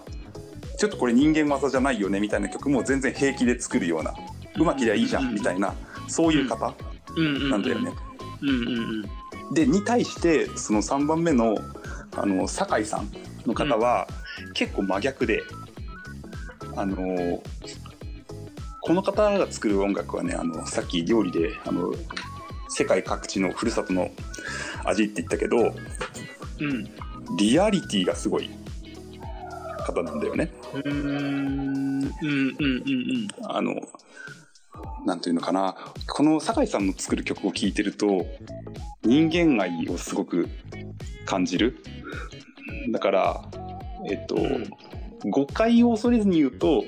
[0.77, 4.13] ちょっとこれ人間技じゃないよねみたいな曲も全然平気で作るような
[4.57, 5.73] うまきりゃいいじゃんみたいな
[6.07, 6.73] そういう方
[7.49, 7.91] なんだよね。
[8.41, 9.18] うんうんうん
[9.53, 11.57] でに対してその3番目の
[12.15, 13.09] あの酒井さん
[13.45, 14.07] の方は
[14.53, 15.43] 結構真逆で、
[16.75, 17.41] あの
[18.81, 21.93] この方が作る音楽はねあのさっき料理であの
[22.69, 24.09] 世界各地のふるさとの
[24.85, 25.73] 味って言ったけど
[26.59, 26.89] うん。
[27.37, 28.49] リアリティがすごい
[29.85, 30.51] 方なんだよね。
[30.73, 32.87] うーんうんうんう
[33.23, 33.27] ん。
[33.43, 33.75] あの
[35.05, 35.75] なんていうのかな。
[36.07, 38.25] この酒井さんの作る曲を聴いてると
[39.03, 40.49] 人間愛をすごく
[41.25, 41.77] 感じる。
[42.91, 43.41] だから
[44.09, 44.37] えっと、
[45.29, 46.85] 誤解を恐れずに言うと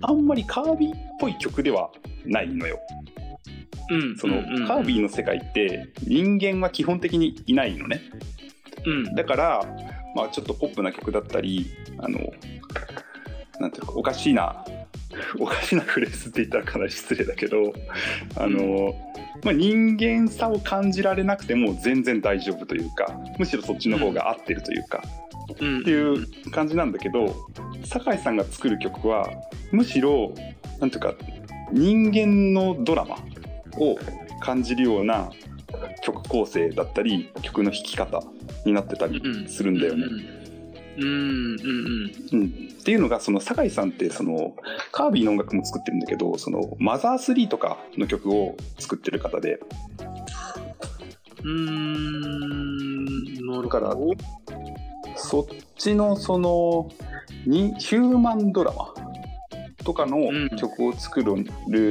[0.00, 1.90] あんまりカービィっぽい曲では
[2.24, 2.78] ないのよ。
[3.90, 4.02] うん。
[4.02, 8.00] うんその、カービィの世界って人間は基本的にいないのね。
[8.86, 9.14] うん。
[9.14, 9.66] だから、
[10.14, 12.18] まあ、ちょっとポップな曲だったりあの
[13.58, 14.64] なんていうかおかしいな
[15.38, 17.72] おかしなフレーズって言ったらかなり失礼だけど
[18.36, 18.94] あの、
[19.42, 25.02] まあ、人間さを感じられなくても全然大丈夫というかむしろそっちの方が合ってるというか、
[25.60, 25.80] うん。
[25.80, 27.34] っていう感じなんだけど
[27.84, 29.28] 酒井さんが作る曲は
[29.70, 30.32] むしろ
[30.80, 31.14] なんていうか
[31.72, 33.16] 人間のドラマ
[33.78, 33.98] を
[34.40, 35.30] 感じるような
[36.02, 38.22] 曲構成だったり曲の弾き方
[38.66, 40.06] になってたりするんだよね。
[40.06, 40.41] うんうん
[40.96, 41.56] うん
[42.32, 42.46] うん、
[42.80, 44.54] っていうのがその酒井さんってその
[44.90, 49.60] カービィの音楽も作ってるんだけどそのマザー3とかの曲を作ってる方で。
[51.44, 53.68] うんうーんなるほど。
[53.68, 53.96] から
[55.16, 56.90] そっちのその
[57.46, 58.94] にヒューマンドラマ
[59.84, 61.44] とかのうん曲を作る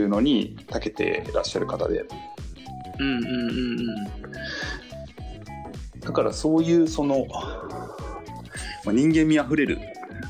[0.07, 2.05] のに長けてらっしゃる方で。
[2.99, 3.27] うんうんう
[3.73, 3.77] ん。
[5.99, 7.27] だからそういうその、
[8.85, 9.79] まあ、人間味あふれる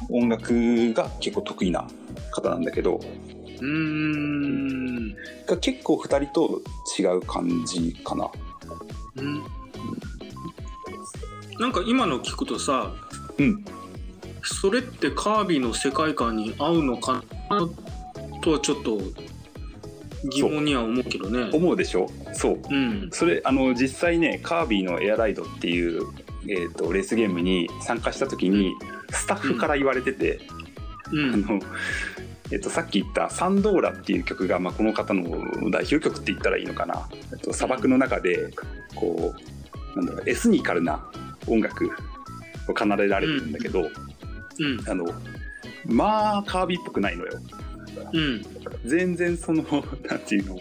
[0.10, 1.88] 音楽が結構得意な
[2.32, 5.14] 方なんだけどうーん。
[5.46, 6.62] が結構2人と
[7.00, 8.30] 違う感じかな。
[9.18, 9.42] うん。
[11.60, 12.92] なんか今の聞くとさ
[13.38, 13.64] うん。
[14.44, 17.60] それってカービィの世界観に合うのかな
[18.42, 18.98] とはちょっと
[20.32, 21.50] 疑問には思うけどね。
[21.54, 22.08] 思うでしょ？
[22.34, 22.60] そう。
[22.70, 23.10] うん。
[23.12, 26.02] それあの実際ねカービィのエアライドっていう、
[26.48, 28.74] えー、とレースゲームに参加した時に
[29.10, 30.40] スタッフから言われてて、
[31.12, 31.34] うん。
[31.34, 31.60] あの
[32.52, 38.52] えっとさっき言った「サンドーラ」っていう曲が、まあ、この方の代表曲って言ったらいいのかな、えっと、砂漠の中で
[38.94, 39.34] こ
[39.96, 41.10] うなんだろうエスニカルな
[41.48, 41.90] 音楽
[42.68, 44.90] を奏でられるんだけど、うん。
[44.90, 45.06] あの
[45.86, 47.40] まあカービィっぽくないのよ。
[48.14, 48.42] うん。
[48.86, 49.64] 全然その
[50.10, 50.60] なんていうの。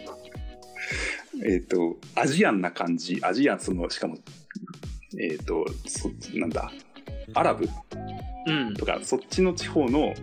[1.45, 4.19] えっ、とアジアンな感じアジアンそのしかも
[5.19, 6.71] えっ、とそなんだ
[7.35, 7.69] アラブ？
[8.47, 8.75] うん。
[8.75, 10.15] とかそっちの地方の、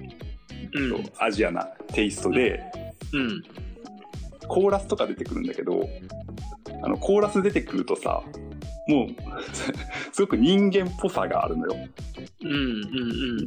[0.73, 1.11] うん。
[1.19, 2.63] アジアなテイストで
[3.13, 3.43] うん。
[4.47, 5.87] コーラスとか出てくるんだけど
[6.81, 8.23] あのコーラス出てくるとさ
[8.87, 9.07] もう
[10.13, 11.75] すごく人間っぽさがあるのよ。
[12.41, 12.55] うんう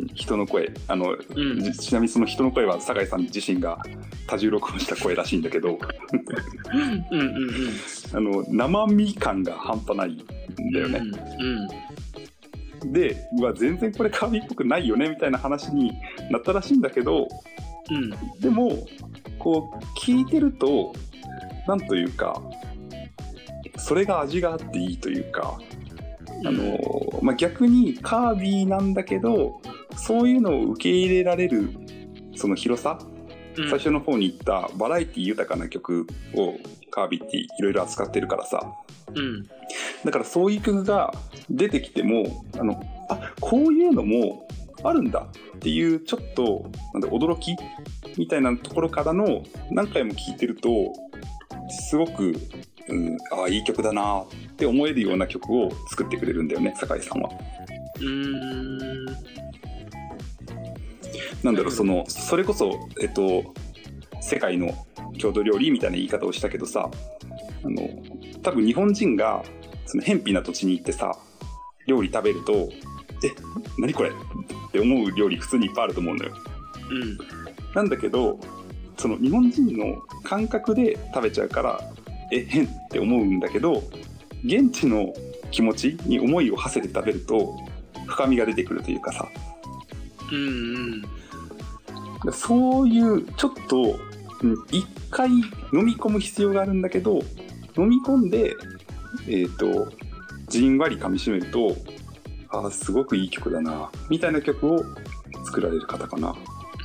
[0.05, 0.70] ん人の声。
[0.86, 1.61] あの、うん。
[1.61, 3.78] じちなみにその人の声は酒井さん自身が
[4.26, 5.78] 多重録音した声らしいんだけど。
[6.72, 7.51] うんうんうんうん。
[8.12, 10.22] あの生身感が半端ない
[10.61, 11.01] んだよね。
[11.39, 12.93] うん。
[12.93, 15.93] でうわ全然これカービィっぽくないよねみたいな話に
[16.31, 17.29] なったらしいんだけど
[17.91, 18.73] うんでも
[19.39, 20.95] こう聞いてると
[21.67, 22.41] なんというか
[23.77, 25.59] それが味があっていいというか
[26.47, 26.79] あの、
[27.23, 29.61] まあ、逆にカービィなんだけど
[29.97, 31.71] そういうのを受け入れられる
[32.37, 32.99] その広さ、
[33.57, 33.69] うん。
[33.69, 36.55] 最初の方に言ったバラエティ豊かな曲を
[36.91, 38.73] カービィっていろいろ扱ってるからさ
[39.15, 39.47] うん
[40.05, 41.13] だからそういう曲が
[41.49, 44.47] 出てきてもあのあこういうのも
[44.83, 45.27] あるんだ
[45.57, 47.57] っていうちょっとなんだ驚き
[48.17, 50.93] みたいなところからの何回も聴いてると
[51.69, 52.35] すごく、
[52.89, 54.27] うん、ああいい曲だなっ
[54.57, 57.31] て思えるような曲を作ってくれるんだよね酒井さんは。
[57.97, 59.07] うーん
[61.43, 63.55] なんだろうそのそれこそえっと
[64.21, 64.75] 世界の
[65.17, 66.91] 郷土料理みたいな言い方をしたけどさ
[67.65, 67.89] あの
[68.43, 69.43] 多分日本人が
[69.91, 71.16] その偏僻な土地に行ってさ
[71.86, 72.53] 料理食べると
[73.24, 73.30] 「え
[73.78, 74.12] 何これ?」っ
[74.72, 76.32] て思う料理普通にいっぱいあると思うのよ。
[76.91, 77.18] うん
[77.74, 78.38] なんだけど
[78.97, 81.80] その日本人の感覚で食べちゃうから
[82.32, 83.82] 「え変」って思うんだけど
[84.45, 85.12] 現地の
[85.51, 87.57] 気持ちに思いを馳せて食べると
[88.07, 89.28] 深みが出てくるというかさ
[90.30, 90.38] うん
[92.26, 93.99] うんそういうちょっと
[94.43, 95.43] うん一回飲
[95.84, 97.20] み込む必要があるんだけど
[97.78, 98.55] 飲み込んで
[99.29, 99.93] えっ、と
[100.49, 101.77] じんわり噛みしめると
[102.49, 104.85] あーすごくいい曲だなみたいな曲を
[105.45, 106.31] 作られる方かな。
[106.31, 106.35] う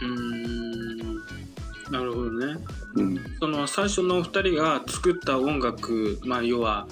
[0.03, 1.15] ーん。
[1.91, 2.57] なるほどね。
[2.95, 3.19] うん。
[3.39, 6.87] その最初のお二人が作った音楽まあ要は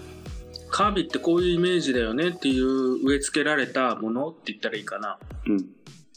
[0.69, 5.19] カービィってこういうイメージだよねっていう植え付けられたものって言ったらいいかな。
[5.45, 5.65] うん。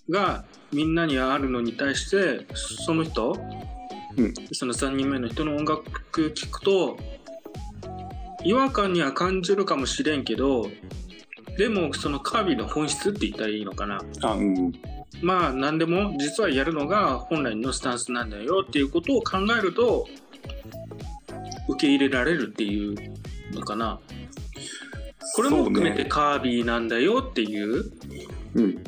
[0.08, 3.36] がみんなにあるのに対してその人、
[4.16, 4.34] うん。
[4.52, 6.98] その3人目の人の音楽聴くと
[8.46, 10.70] 違和感には感じるかもしれんけど
[11.58, 14.00] でもそのカービィの本質って言ったらいいのかな。
[14.22, 14.72] あうん
[15.22, 20.06] まあ何でも実はやるのが本来のスタンスなんだよっていうことを考えると
[21.68, 22.94] 受け入れられるっていう
[23.52, 23.98] のかな。
[25.34, 28.84] これも含めてカービィなんだよっていうねうん。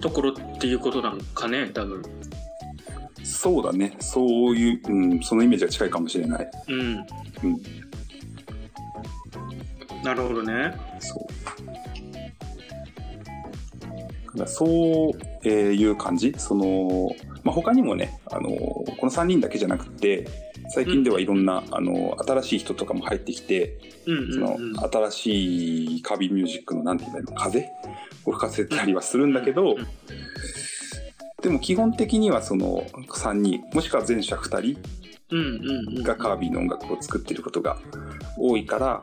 [0.00, 2.02] ところっていうことなのかね多分。
[3.24, 3.96] そうだね。
[3.98, 6.50] そういう、うん、そのイメージが近いかもしれない。
[6.68, 6.80] うん。
[7.42, 7.85] うん
[10.02, 10.74] なるほどね。
[11.00, 11.26] そ
[14.34, 14.46] う。
[14.46, 14.68] そう
[15.44, 16.34] えーいう感じ。
[16.36, 17.10] その、
[17.42, 20.26] まあ、他にもね、あの、この3人だけじゃなくて、
[20.68, 24.70] 最近ではいろんな、あの、新しい人とかも入ってきて、うんそのうん。
[24.70, 27.68] うん新しいカービィミュージックの、なんて言うんだろう、風
[28.26, 29.86] を吹かせたりはするんだけど、うん
[31.42, 34.80] でも基本的にはその3人、もしくは前者2人
[35.30, 35.42] うんう
[35.92, 36.02] んうん。
[36.02, 37.78] がカービィの音楽を作ってることが
[38.38, 39.02] 多いから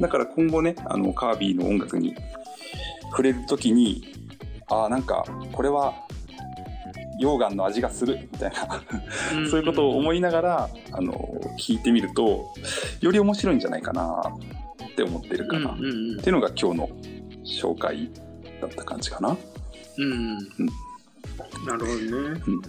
[0.00, 2.14] だから今後ねあのカービィの音楽に
[3.10, 4.14] 触れる時に
[4.68, 5.94] ああなんかこれは
[7.20, 8.82] 溶岩の味がするみたいな。
[9.50, 11.12] そういうことを思いながらあの
[11.58, 12.46] 聞いてみると
[13.00, 14.22] より面白いんじゃないかな
[14.82, 16.20] って思ってるかな、っうんうんうん。
[16.20, 16.88] ていうのが今日の
[17.44, 18.10] 紹介
[18.60, 19.36] だった感じかな。
[19.98, 20.12] うん。
[20.12, 20.38] うん。
[21.66, 22.62] なるほどね、うん。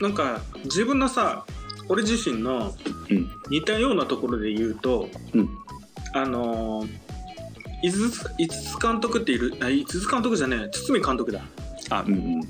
[0.00, 1.44] なんか自分のさ
[1.88, 2.72] 俺自身の
[3.10, 3.30] うん。
[3.50, 5.48] 似たようなところで言うとうん
[6.14, 6.88] あのー
[7.84, 11.40] 井筒井筒監督っているあ井筒監督じゃねえ堤監督だ。
[11.90, 12.42] あうんうん。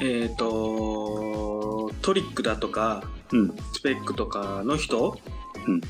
[0.00, 3.56] えっ、とトリックだとかうん。
[3.72, 5.18] スペックとかの人
[5.66, 5.80] うん。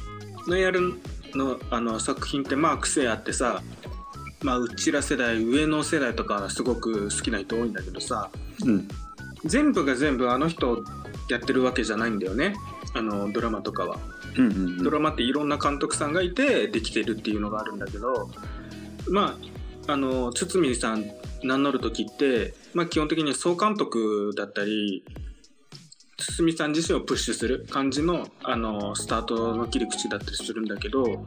[0.49, 0.95] のやる
[1.35, 3.63] のあの作品ってまあ癖あってさ
[4.43, 8.31] まあうちら世代上の世代とかはすごく好きな人多いんだけどさ
[8.65, 8.89] うん。
[9.45, 10.85] 全部が全部あの人
[11.29, 12.55] やってるわけじゃないんだよね。
[12.95, 13.99] あのドラマとかは。
[14.37, 18.30] うんうんドラマっていろんな監督さんがいてできてるっていうのがあるんだけど
[19.09, 19.39] ま
[19.87, 21.05] ああの堤さん
[21.43, 25.05] 名乗る時って、まあ、基本的に総監督だったり
[26.16, 31.26] 堤さん自身をプッシュする感じのあのスタートの切り口だったりするんだけど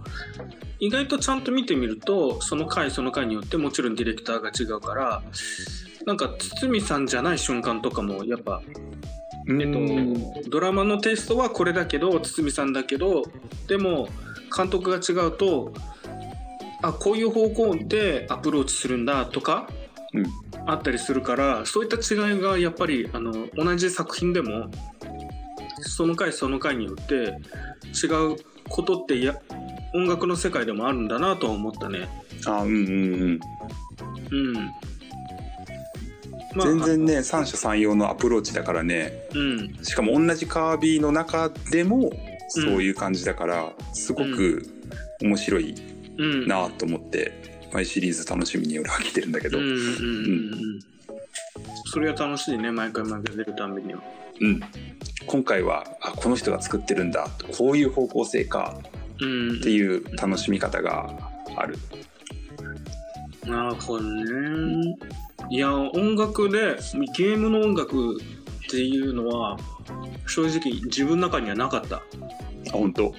[0.79, 5.21] 意外とちゃんと見てみるとその回その回によってもちろんディレクターが違うから
[6.05, 8.61] なんか堤さんじゃない瞬間とかもやっぱ
[9.47, 13.23] えっと、ドラマのテイストはこれだけど堤さんだけど
[13.67, 14.07] でも
[14.55, 15.73] 監督が違うと
[16.81, 19.67] あこういう方向でアプローチするんだとか
[20.13, 20.25] うん
[20.67, 24.71] あったりするからそういった違いがやっぱりあの同じ作品でも
[25.81, 28.37] その回その回によって違う
[28.69, 29.39] ことってや
[29.93, 32.09] 音楽の世界でもあるんだなとは思ったね。
[32.45, 33.39] あうんうんうん
[34.31, 34.71] うん。
[36.55, 39.83] まあ全然ね三者三様のアプローチだからねうん。
[39.83, 42.11] しかも同じカービィの中でも
[42.49, 44.65] そういう感じだから、すごく
[45.21, 45.75] 面白い
[46.17, 46.47] うん。
[46.47, 50.79] なと思って、毎シリーズ楽しみに俺は来てるんだけど、うんうんうんうん。
[51.85, 54.01] それは楽しいね、毎回毎回出るたんびには。
[54.41, 54.61] うん
[55.27, 57.27] 今回はあこの人が作ってるんだ
[57.57, 58.77] こういう方向性か
[59.19, 59.57] うん。
[59.59, 61.09] っていう楽しみ方が
[61.57, 61.77] ある。
[63.45, 64.97] なるほどね。
[65.49, 66.77] いや、音楽で、
[67.15, 69.57] ゲームの音楽っていうのは、
[70.27, 71.97] 正直自分の中にはなかった。
[71.97, 72.01] あ
[72.71, 73.13] 本当？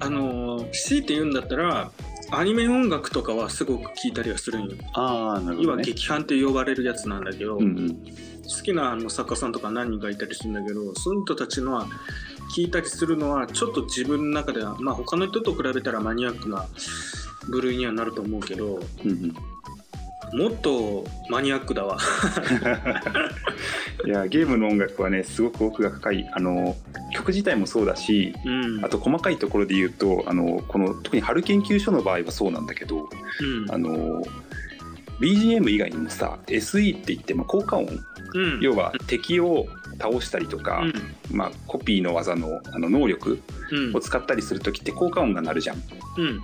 [0.00, 1.90] あの、強いて言うんだったら、
[2.30, 4.70] アニメ音楽とかはすごく聴いたりはするんよ。
[4.94, 7.98] ああなる今、劇伴って呼ばれるやつなんだけど、うんうん
[8.44, 11.86] 好きなあの作家さんとか何人かいたりするんだけど、その人たちのは
[12.54, 16.66] 聞いたりするのは、ちょっと自分の中では、まあ他の人と比べたらマニアックな
[17.48, 19.34] 部類にはなると思うけど、うんうん
[20.32, 21.98] もっとマニアックだわ。
[24.06, 26.74] いやゲームの音楽はねすごく奥が深いあの
[27.12, 28.84] 曲自体もそうだしうん。
[28.84, 33.08] あと細かいところで言うとあのこの特に春研究所の場合はそうなんだけど
[33.40, 33.70] うん。
[33.70, 34.22] あの
[35.20, 37.86] BGM 以外にもさ SE って言って、まあ、効果音
[38.34, 38.60] うん。
[38.60, 39.66] 要は敵を
[40.00, 41.36] 倒したりとか、うん。
[41.36, 44.00] まあ、コピーの技のあの能力うんを。
[44.00, 45.76] 使ったりする時って効果音が鳴るじゃん。
[46.16, 46.40] うん。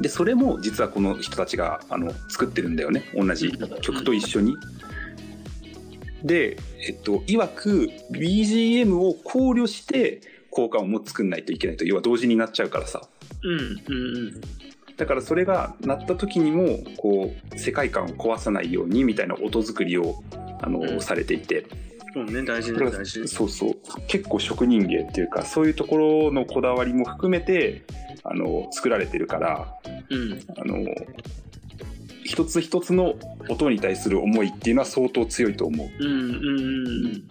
[0.00, 4.56] でそれも実はこの人たちがあの作ってるんだよね同じ曲と一緒に。
[6.24, 10.20] で、えっと、曰く BGM を考慮して
[10.50, 13.02] 効果音も作んないといけないと要は同時になっちゃうからさ
[13.42, 13.58] うん。
[13.58, 14.40] うん。
[14.96, 20.22] だからそれが鳴った時にもこう世界観を壊さないようにみたいな音作りを
[20.60, 21.66] あの、うんされていて
[22.14, 23.26] そうね、大事ね大事。
[23.26, 23.76] そうそう
[24.06, 27.82] 結構職人芸っていうかそういうところのこだわりも含めて
[28.24, 29.74] あの作られてるから
[30.10, 30.40] うん。
[30.56, 30.84] あの
[32.24, 33.14] 一つ一つの
[33.48, 35.88] 音に対する思いっていうのは相当強いと思う。
[35.98, 36.10] うん。
[36.10, 36.26] うん。
[36.26, 37.28] うん。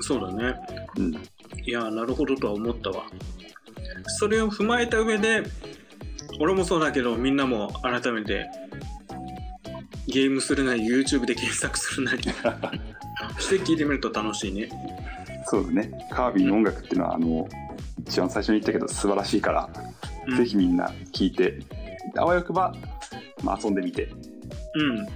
[0.00, 0.54] そうだね。
[0.96, 1.22] うん
[1.64, 3.04] いや、なるほどとは思ったわ。
[4.06, 5.42] それを踏まえた上で、
[6.40, 8.46] 俺もそうだけど、みんなも改めて、
[10.06, 12.22] ゲームするなり、YouTube で検索するなり、
[13.38, 14.70] して聞いてみると楽しいね。
[15.44, 17.48] そうだねカービィの音楽っていうのはあの
[18.06, 19.70] 一番最初に言ったけど素晴らしいから、
[20.26, 20.36] うん。
[20.36, 21.58] ぜひみんな聴いて
[22.16, 22.74] あわよくば、
[23.42, 24.08] まあ、遊んでみて
[24.74, 25.06] うん。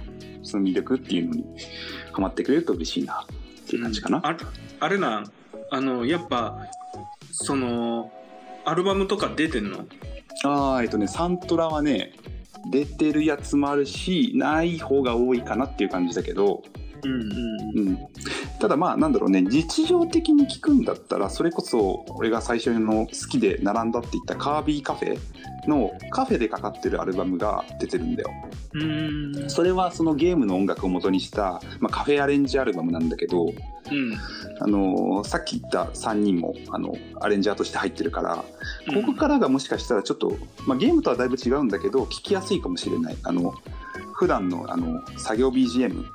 [0.43, 1.45] その魅力っていうのに
[2.11, 3.25] ハマってくれると嬉しいなっ
[3.67, 4.21] ていう感じかな。
[4.23, 4.37] あれ
[4.79, 5.23] あれな、
[5.71, 6.67] あの、やっぱ、
[7.31, 8.11] その、
[8.65, 9.85] アルバムとか出てんの？
[10.45, 12.13] あーえっとねサントラはね
[12.69, 16.63] 出てるやつもあるしない方が多いかなっていう感じだけど、
[17.03, 17.87] うんうん。
[17.87, 18.07] うん、
[18.63, 25.19] ただまあなんだろうね日常的に聞くんだったらそれこそ俺が最初の好きで並んだって言ったカービィカフェ
[25.67, 28.31] のカフェでかかってるアルバムが出てるんだよ
[28.75, 29.35] うん。
[29.35, 29.49] うん。
[29.49, 33.53] それはそのゲームの音楽を元にした、まあ、カフェアレンジアルバムなんだけど、うん。
[34.61, 38.37] あのーさっき言った3人もあのアレンジャーとして入ってるから
[38.93, 43.53] ここからがもしかしたらちょっと、まあ、ゲームとはだいぶ違うんだけど聞きやすいかもしれないあの
[44.13, 46.05] 普段のあの作業 BGM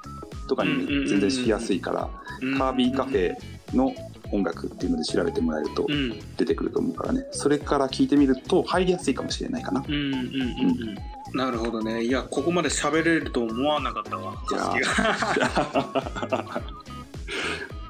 [0.48, 3.36] とかに全然しやすいから、うんカービィカフェ
[3.74, 3.94] の
[4.30, 6.18] 音楽っていうので調べてもらえるとうん。
[6.36, 9.82] 出てくると思うからねそれから聞いてみると入りやすいかもしれないかな。
[9.86, 11.38] うんうんうんうん。
[11.38, 12.04] なるほどね。
[12.04, 14.34] いや、ここまで喋れると思わなかったわ。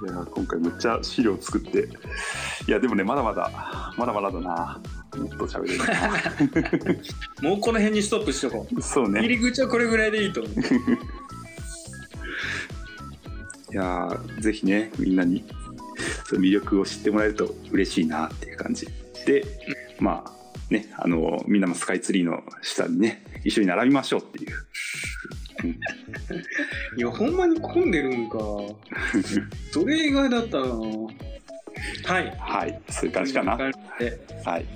[0.01, 1.89] いや 今回めっちゃ資料作って
[2.69, 4.81] いやでもねまだまだまだまだだな
[5.17, 5.87] もっと喋れるな
[7.51, 8.83] もうこの辺にストップしとこう。
[8.83, 10.53] そうね入り口はこれぐらいでいいと思う。
[13.71, 15.45] いやーぜひねみんなに
[16.27, 18.87] その魅力を知ってもらえると嬉しいなっていう感じ
[19.27, 19.45] で
[19.99, 24.69] まあねあのみんなもスカイツリーの下にね一緒に並びましょうっていう
[26.97, 28.39] いや、ほんまに混んでるんか。
[29.73, 30.67] それ以外だったな。
[30.67, 32.37] はい。
[32.39, 33.73] はいそういう感じかなで
[34.45, 34.67] はい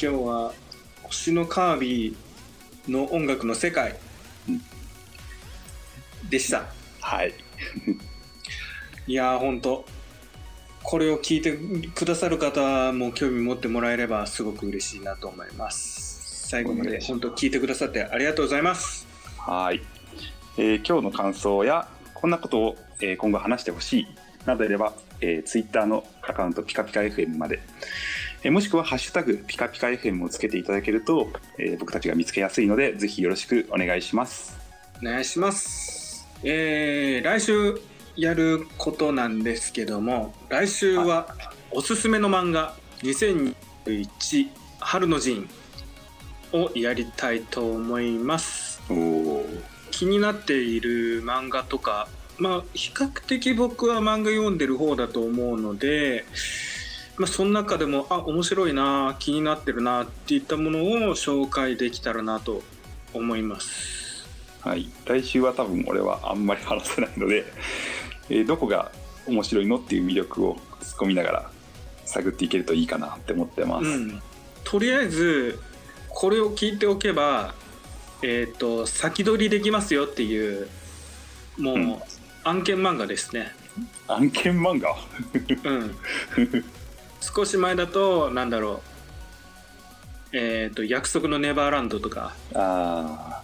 [0.00, 0.52] 今日は
[1.02, 3.96] 星のカービィの音楽の世界
[4.48, 4.62] うん
[6.30, 6.66] でした。
[7.00, 7.34] はい
[9.08, 9.84] いやー、ほんと。
[10.84, 16.48] これを聞いてくださる方も興味持ってもらえればすごく嬉しいなと思います。
[16.48, 19.06] 最後まで本当聞いてくださってありがとうございます。
[19.36, 19.82] はい、
[20.56, 24.06] えー今日の感想やこんなことを、えー今後話してほしい
[24.46, 27.60] などあれば、えー、Twitter のアカウントピカピカ FM まで、
[28.44, 34.56] えーもしくは「ハッシュタグピカピカ FM」をつけていただけると、えー僕たちが見つけやすいのでぜひよろしくお願いします。
[35.02, 36.26] お願いします。
[36.44, 37.80] えー、来週
[38.16, 41.34] やることなんですけども来週は
[41.70, 44.48] おすすめの漫画2021
[44.80, 45.48] 春の陣
[46.52, 48.80] をやりたいと思います。
[49.90, 52.08] 気になっている漫画とか
[52.38, 56.24] まあ比較的僕は漫画読んでる方だと思うので
[57.18, 60.84] まあ、その中でもあ面白いな気になってるなっていったものを
[61.16, 62.62] 紹介できたらなと
[63.12, 64.26] 思います。
[64.60, 64.88] はい。
[65.04, 67.44] 来週は多分俺はあんまり話せないので、
[68.30, 68.92] えーどこが
[69.26, 71.50] 面白いのっていう魅力を突っ込みながら
[72.04, 74.22] 探っていけるといいかなって思ってます、うん。
[74.64, 75.58] とりあえず
[76.08, 77.54] これを聞いておけば
[78.22, 80.68] えっ、と先取りできますよっていう
[81.58, 81.96] もう、うん。
[82.44, 83.52] 案件漫画ですね。
[84.06, 84.96] 案件漫画？
[85.64, 85.94] うん
[87.20, 88.82] 少し前だとなんだろ
[90.32, 90.36] う。
[90.36, 92.34] えっ、と約束のネバーランドとか。
[92.54, 93.42] あ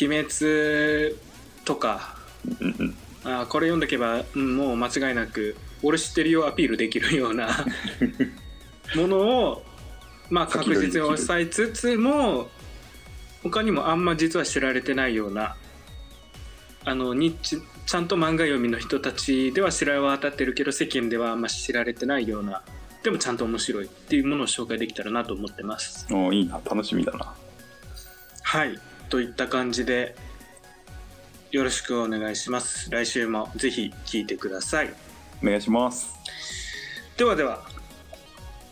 [0.00, 1.16] 鬼滅
[1.64, 2.16] とか。
[3.24, 7.66] あーこれ読んどけば、うん、もう間違いなく俺知ってるよアピールできるような。
[8.96, 9.64] ものを
[10.30, 12.50] まあ確実に抑えつつも
[13.42, 15.56] 他にもあんま実は知られてないような
[16.84, 22.62] あのニッチちゃんと漫画読みの人たちでは知られ渡ってるけど世間ではあんま知られてないような
[23.02, 26.06] でもちゃんと面白いっていうものを紹介できたらなと思ってます。
[26.10, 26.60] おーいいな。
[26.64, 27.34] 楽しみだな。
[28.42, 28.78] はい。
[29.08, 30.14] といった感じで
[31.50, 32.90] よろしくお願いします。
[32.90, 34.92] 来週もぜひ聞いてください。
[35.42, 36.14] お願いします。
[37.16, 37.62] ではでは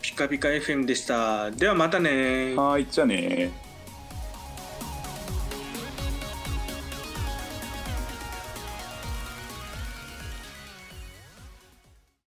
[0.03, 1.51] ピカピカ FM でした。
[1.51, 3.68] ではまたねはーいじゃあねー